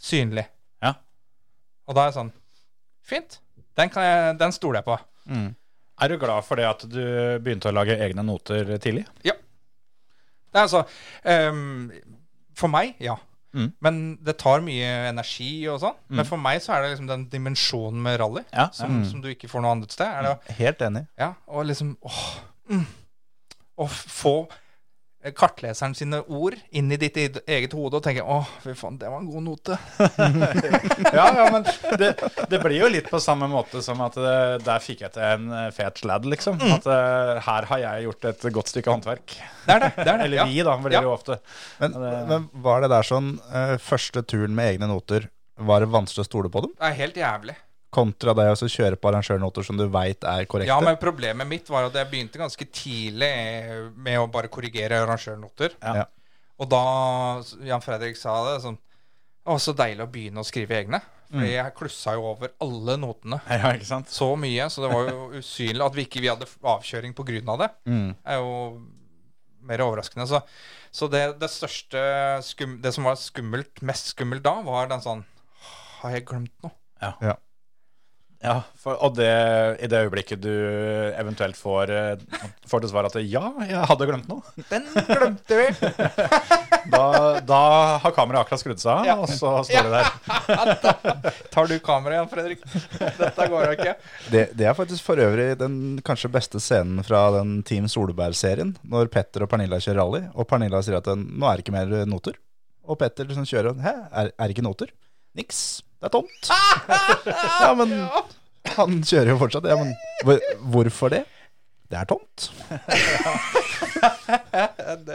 [0.00, 0.46] Synlig.
[0.82, 0.94] Ja.
[1.84, 2.32] Og da er det sånn
[3.04, 3.36] Fint.
[3.76, 4.96] Den, kan jeg, den stoler jeg på.
[6.00, 7.02] Er du glad for det at du
[7.44, 9.04] begynte å lage egne noter tidlig?
[9.20, 9.34] Det
[10.56, 10.84] er altså
[11.52, 11.90] um,
[12.56, 13.18] For meg, ja.
[13.54, 13.68] Mm.
[13.86, 15.94] Men det tar mye energi og sånn.
[16.10, 18.68] Men for meg så er det liksom den dimensjonen med rally Ja.
[18.74, 20.06] som, som du ikke får noe annet sted.
[20.10, 21.06] Er det, Helt enig.
[21.18, 22.20] ja, og liksom åh,
[22.70, 22.84] mm,
[23.78, 24.34] Å få
[25.32, 29.22] kartleseren sine ord inn i ditt eget- hode og tenke åh, fy faen, det var
[29.22, 29.78] en god note.
[31.16, 31.64] ja, ja, men
[31.98, 32.10] det,
[32.50, 34.34] det blir jo litt på samme måte som at det,
[34.66, 36.60] der fikk jeg til en eh, fet sladd, liksom.
[36.74, 39.36] At eh, her har jeg gjort et godt stykke håndverk.
[39.64, 39.92] Det er det.
[39.96, 40.24] det, er det.
[40.28, 41.04] Eller vi, da, blir det Ja.
[41.08, 41.38] jo ofte.
[41.80, 45.88] Men, det- men var det der sånn eh, første turen med egne noter Var det
[45.94, 46.72] vanskelig å stole på dem?
[46.80, 47.54] Det er helt jævlig.
[47.94, 50.72] Kontra det å kjøre på arrangørnoter som du veit er korrekte?
[50.72, 53.30] Ja, men problemet mitt var at jeg begynte ganske tidlig
[53.94, 55.76] med å bare korrigere arrangørnoter.
[55.78, 56.08] Ja.
[56.58, 56.84] Og da
[57.66, 58.76] Jan Fredrik sa det sånn
[59.44, 61.02] Å, så deilig å begynne å skrive egne.
[61.28, 64.10] Fordi jeg klussa jo over alle notene Ja, ikke sant?
[64.12, 67.50] så mye, så det var jo usynlig at vi ikke vi hadde avkjøring på grunn
[67.52, 67.68] av det.
[67.90, 68.10] Mm.
[68.22, 68.54] er jo
[69.64, 70.26] mer overraskende.
[70.30, 70.40] Så,
[70.94, 72.00] så det, det største
[72.44, 75.24] skum, Det som var skummelt, mest skummelt da, var den sånn
[76.02, 76.74] Har jeg glemt noe?
[77.02, 77.12] Ja.
[77.20, 77.34] Ja,
[78.80, 79.28] for, og det,
[79.80, 80.50] i det øyeblikket du
[81.16, 85.68] eventuelt får, eh, får til svar at ja, jeg hadde glemt noe, Den glemte vi!
[86.94, 87.04] da,
[87.46, 87.60] da
[88.02, 89.16] har kameraet akkurat skrudd seg av, Ja.
[89.22, 91.32] og så står det der.
[91.54, 92.66] Tar du kameraet igjen, Fredrik?
[93.22, 93.94] Dette går jo ikke.
[94.34, 98.74] Det, det er faktisk for øvrig den kanskje beste scenen fra den Team Solberg-serien.
[98.84, 101.96] Når Petter og Pernilla kjører rally, og Pernilla sier at nå er det ikke mer
[102.10, 102.36] noter.
[102.84, 104.92] Og Petter liksom kjører og Hæ, er, er det ikke noter?
[105.38, 105.64] Niks.
[106.04, 106.48] Det er tomt.
[107.64, 107.92] ja, men
[108.76, 109.64] han kjører jo fortsatt.
[109.72, 109.94] Ja, men
[110.74, 111.22] hvorfor det?
[111.88, 112.48] Det er tomt.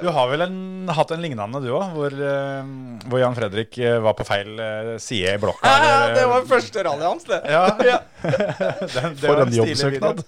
[0.02, 0.58] Du har vel en,
[0.96, 2.70] hatt en lignende du òg, hvor, eh,
[3.10, 5.66] hvor Jan Fredrik eh, var på feil eh, side i blokka.
[5.70, 7.42] Ja, ja, det var første rally hans, det.
[7.50, 8.00] Ja, Ja.
[8.24, 10.24] den, det For en jobbsøknad.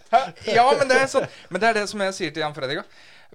[0.49, 2.86] Ja, men det, er sånn, men det er det som jeg sier til Jan Fredrik.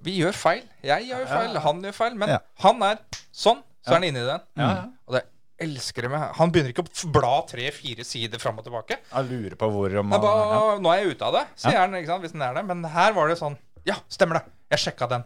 [0.05, 0.61] Vi gjør feil.
[0.85, 2.19] Jeg gjør feil, han gjør feil.
[2.21, 2.39] Men Ja.
[2.63, 3.01] han er
[3.33, 4.45] sånn, så er han inni den.
[4.61, 4.85] Ja, ja.
[5.09, 5.25] Og det
[5.59, 8.99] elsker det med Han begynner ikke å bla tre-fire sider fram og tilbake.
[9.11, 10.77] Jeg lurer på hvor Det er ja.
[10.83, 12.63] Nå er jeg ute av det, sier han, ikke sant, hvis den er det.
[12.69, 14.45] Men her var det sånn Ja, stemmer det.
[14.75, 15.23] Jeg sjekka den.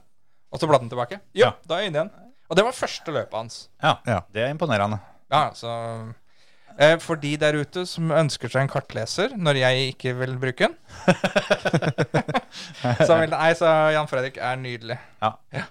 [0.51, 1.19] Og så bladde den tilbake.
[1.33, 1.51] Jo, Ja.
[1.67, 2.11] da er jeg inne igjen.
[2.51, 3.69] Og det var første løpet hans.
[3.83, 4.21] ja, Ja.
[4.31, 4.99] det er imponerende.
[5.31, 6.13] Ja, så
[6.77, 10.67] eh, For de der ute som ønsker seg en kartleser når jeg ikke vil bruke
[10.67, 10.75] den
[13.07, 14.97] Så vil Nei, så Jan Fredrik er nydelig.
[15.21, 15.33] Ja.
[15.55, 15.63] Ja.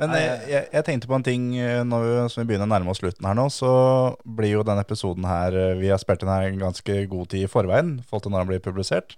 [0.00, 2.72] Men jeg, jeg, jeg tenkte på en ting eh, når vi, som vi begynner å
[2.72, 3.46] nærme oss slutten her nå.
[3.54, 3.70] Så
[4.26, 7.46] blir jo denne episoden her eh, Vi har spilt den her en ganske god tid
[7.46, 7.96] i forveien.
[8.02, 9.14] forhold til når den blir publisert.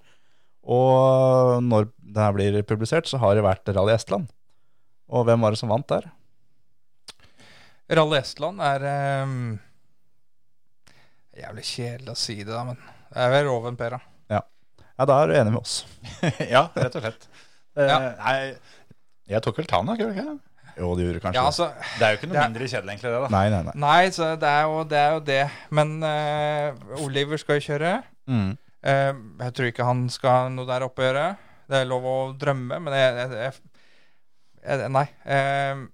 [0.66, 4.29] Og når den her blir publisert, så har det vært Rally Estland.
[5.09, 6.11] Og hvem var det som vant der?
[7.97, 8.85] Rally Estland er
[9.22, 9.37] um,
[11.37, 14.01] Jævlig kjedelig å si det, da, men det er vel Roven Pera.
[14.97, 15.83] Ja, da er du enig med oss.
[16.55, 17.29] ja, rett og slett.
[17.77, 17.97] Uh, Ja.
[18.16, 18.37] Nei,
[19.29, 20.45] jeg tok vel Tana, gjorde jeg ikke?
[20.77, 21.41] Jo, det gjorde kanskje.
[21.41, 21.66] Ja, altså
[21.99, 23.20] Det er jo ikke noe er- mindre kjedelig, egentlig, det.
[23.22, 23.74] da Nei, nei, nei.
[23.87, 24.99] Nei, så det er jo det.
[25.01, 25.41] Er jo det.
[25.70, 27.95] Men uh, Oliver skal jo kjøre.
[28.29, 28.51] Mm.
[28.87, 29.12] Uh,
[29.47, 31.27] jeg tror ikke han skal ha noe der oppe å gjøre.
[31.66, 35.07] Det er lov å drømme, men jeg, jeg, jeg, jeg Nei.
[35.24, 35.87] Føl-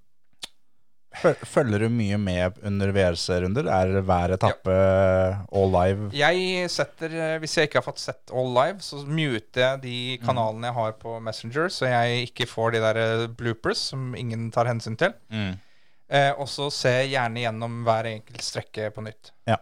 [1.20, 3.66] Følger du mye med under VRC-runder?
[3.68, 4.76] Er hver etappe
[5.52, 6.08] all live?
[6.16, 9.96] jeg setter eh, Hvis jeg ikke har fått sett All Live, så muter jeg de
[10.24, 14.48] kanalene jeg har på Messenger, så jeg ikke får de der eh, bloopers som ingen
[14.54, 15.12] tar hensyn til.
[15.32, 15.52] Mm.
[16.12, 19.32] Eh, og så ser jeg gjerne gjennom hver enkelt strekke på nytt.
[19.48, 19.60] Ja.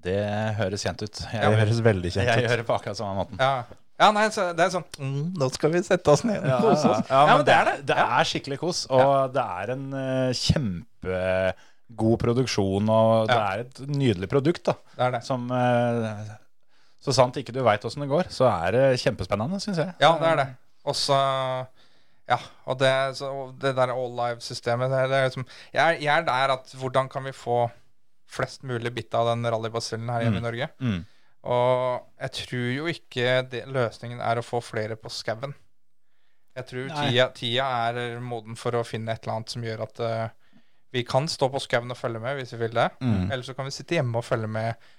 [0.00, 0.16] Det
[0.56, 1.18] høres kjent ut.
[1.28, 2.46] Jeg, Det høres veldig kjent jeg ut.
[2.48, 3.42] gjør det på akkurat samme måten.
[3.42, 3.64] Ja,
[4.00, 6.88] ja nei, så det er sånn mm, Nå skal vi sette oss ned og kose
[6.94, 7.02] oss.
[7.10, 7.74] Ja, men det er det.
[7.90, 13.48] Det er skikkelig kos, og det er en uh, kjempegod produksjon, og det Ja.
[13.54, 14.74] er et nydelig produkt, da.
[14.96, 15.22] Det er det.
[15.26, 16.36] Som, eh,
[17.02, 19.94] Så sant ikke du veit åssen det går, så er det kjempespennende, syns jeg.
[20.00, 20.48] Ja, det er det.
[20.84, 21.16] Og så
[22.30, 22.36] Ja,
[22.66, 23.28] og det, så,
[23.58, 25.44] det der all live-systemet det, det er liksom,
[25.74, 27.64] jeg, jeg er der at hvordan kan vi få
[28.30, 30.68] flest mulig bit av den rallybasillen her hjemme i Norge?
[30.78, 31.00] Mm.
[31.48, 35.54] Og jeg tror jo ikke det, løsningen er å få flere på skauen.
[36.58, 40.02] Jeg tror tida, tida er moden for å finne et eller annet som gjør at
[40.04, 40.56] uh,
[40.92, 42.88] vi kan stå på skauen og følge med hvis vi vil det.
[43.00, 43.30] Mm.
[43.30, 44.90] Eller så kan vi sitte hjemme og følge med.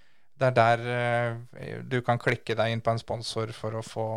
[0.42, 4.08] Det er der uh, du kan klikke deg inn på en sponsor for å få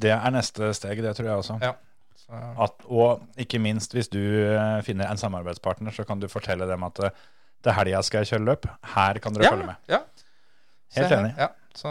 [0.00, 1.58] Det er neste steg, det tror jeg også.
[1.64, 1.74] Ja.
[2.16, 6.64] Så, At, og ikke minst hvis du eh, finner en samarbeidspartner, så kan du fortelle
[6.66, 6.98] dem at
[7.62, 8.66] til helga skal jeg kjøre løp.
[8.94, 9.90] Her kan dere ja, følge med.
[9.90, 10.00] Ja.
[10.96, 11.32] Helt enig.
[11.36, 11.48] Ja,
[11.78, 11.90] så,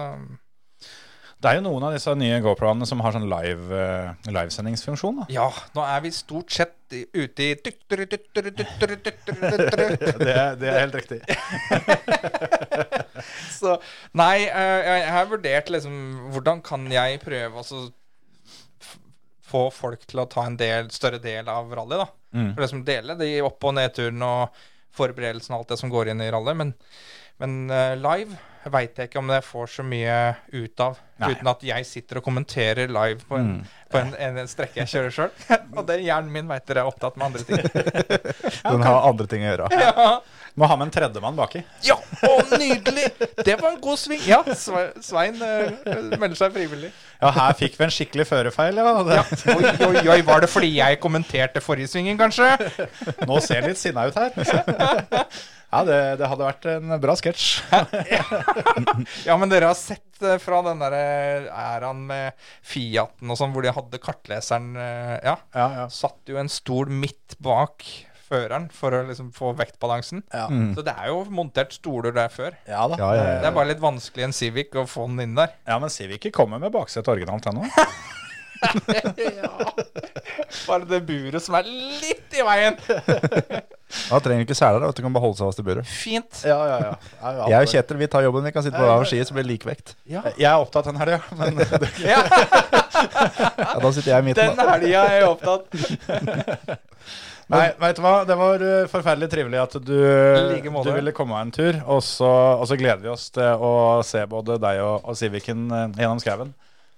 [1.42, 5.16] Det er jo noen av disse nye GoPro-ene som har sånn live, uh, livesendingsfunksjon.
[5.22, 5.26] da.
[5.36, 7.56] ja, nå er vi stort sett ute i.
[7.60, 7.74] Det,
[10.32, 11.20] er- det er helt riktig.
[13.56, 13.76] Så
[14.18, 15.94] nei, eh, jeg, har vurdert liksom
[16.34, 17.66] Hvordan kan jeg prøve å
[19.46, 22.08] få folk til å ta en del, større del av rally, da.
[22.36, 22.50] Mm.
[22.56, 24.58] For liksom dele de opp- og nedturen og
[24.96, 26.54] forberedelsen og alt det som går inn i rally.
[26.58, 26.70] Men,
[27.44, 28.34] men eh, live
[28.74, 30.16] veit jeg ikke om jeg får så mye
[30.54, 31.02] ut av.
[31.22, 31.32] Nei.
[31.32, 33.52] Uten at jeg sitter og kommenterer live på en,
[33.92, 35.36] på en, en, en strekke jeg kjører sjøl.
[35.78, 37.62] og det hjernen min veit dere er opptatt med andre ting.
[38.72, 39.70] Den har andre ting å gjøre.
[39.80, 40.10] ja.
[40.56, 41.60] Må ha med en tredjemann baki.
[41.84, 43.10] Ja, å, nydelig!
[43.44, 44.22] Det var en god sving.
[44.24, 46.94] Ja, Svein uh, melder seg frivillig.
[47.20, 48.94] Ja, her fikk vi en skikkelig førerfeil, ja.
[49.04, 49.26] Det, Ja.
[49.56, 52.48] Oi, oi, oi, var det fordi jeg kommenterte forrige svingen, kanskje?
[53.28, 54.32] Nå ser jeg litt sinna ut her.
[55.76, 57.48] Ja, det, det hadde vært en bra sketsj.
[59.28, 63.52] Ja, men dere har sett eh, fra den der eh, æraen med Fiaten og sånn,
[63.52, 65.36] hvor de hadde kartleseren eh, Ja.
[65.58, 65.86] Ja, ja.
[65.92, 67.84] Satt jo en stol midt bak
[68.26, 70.24] føreren for å liksom få vektbalansen.
[70.76, 72.58] Så det er jo montert stoler der før.
[72.70, 72.98] Ja da.
[73.00, 73.40] Ja, ja, ja.
[73.44, 75.54] Det er bare litt vanskelig i en Civic å få den inn der.
[75.68, 77.66] Ja, men Civic kommer med baksete originalt ennå.
[80.66, 82.78] Bare det buret som er litt i veien.
[84.10, 84.82] Da trenger du ikke seler.
[84.98, 85.86] Du kan bare holde seg fast i buret.
[85.88, 86.40] Fint.
[86.44, 86.94] Ja, ja, ja.
[87.22, 88.44] ja, Jeg og Kjetil vi tar jobben.
[88.44, 89.94] Vi kan sitte på hver vår side, så blir det likvekt.
[90.10, 91.62] Jeg er opptatt den helga, men
[92.04, 94.58] Ja, Ja, da sitter jeg i midten.
[94.58, 95.64] den helga er jeg opptatt.
[97.54, 98.14] Nei, vet du hva?
[98.26, 99.94] Det var uh, forferdelig trivelig at du,
[100.50, 101.78] like du ville komme en tur.
[101.84, 105.68] Og så, og så gleder vi oss til å se både deg og, og Civicen
[105.70, 106.56] uh, gjennom skauen.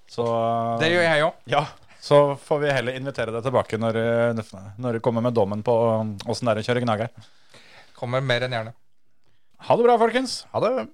[0.07, 1.43] Det gjør jeg òg.
[1.51, 1.65] Ja.
[2.07, 3.97] Så får vi heller invitere deg tilbake når,
[4.79, 5.73] når du kommer med dommen på
[6.29, 7.11] åssen det er å kjøre gnager.
[7.97, 8.71] Kommer mer enn gjerne.
[9.67, 10.39] Ha det bra, folkens.
[10.53, 10.87] Ha det.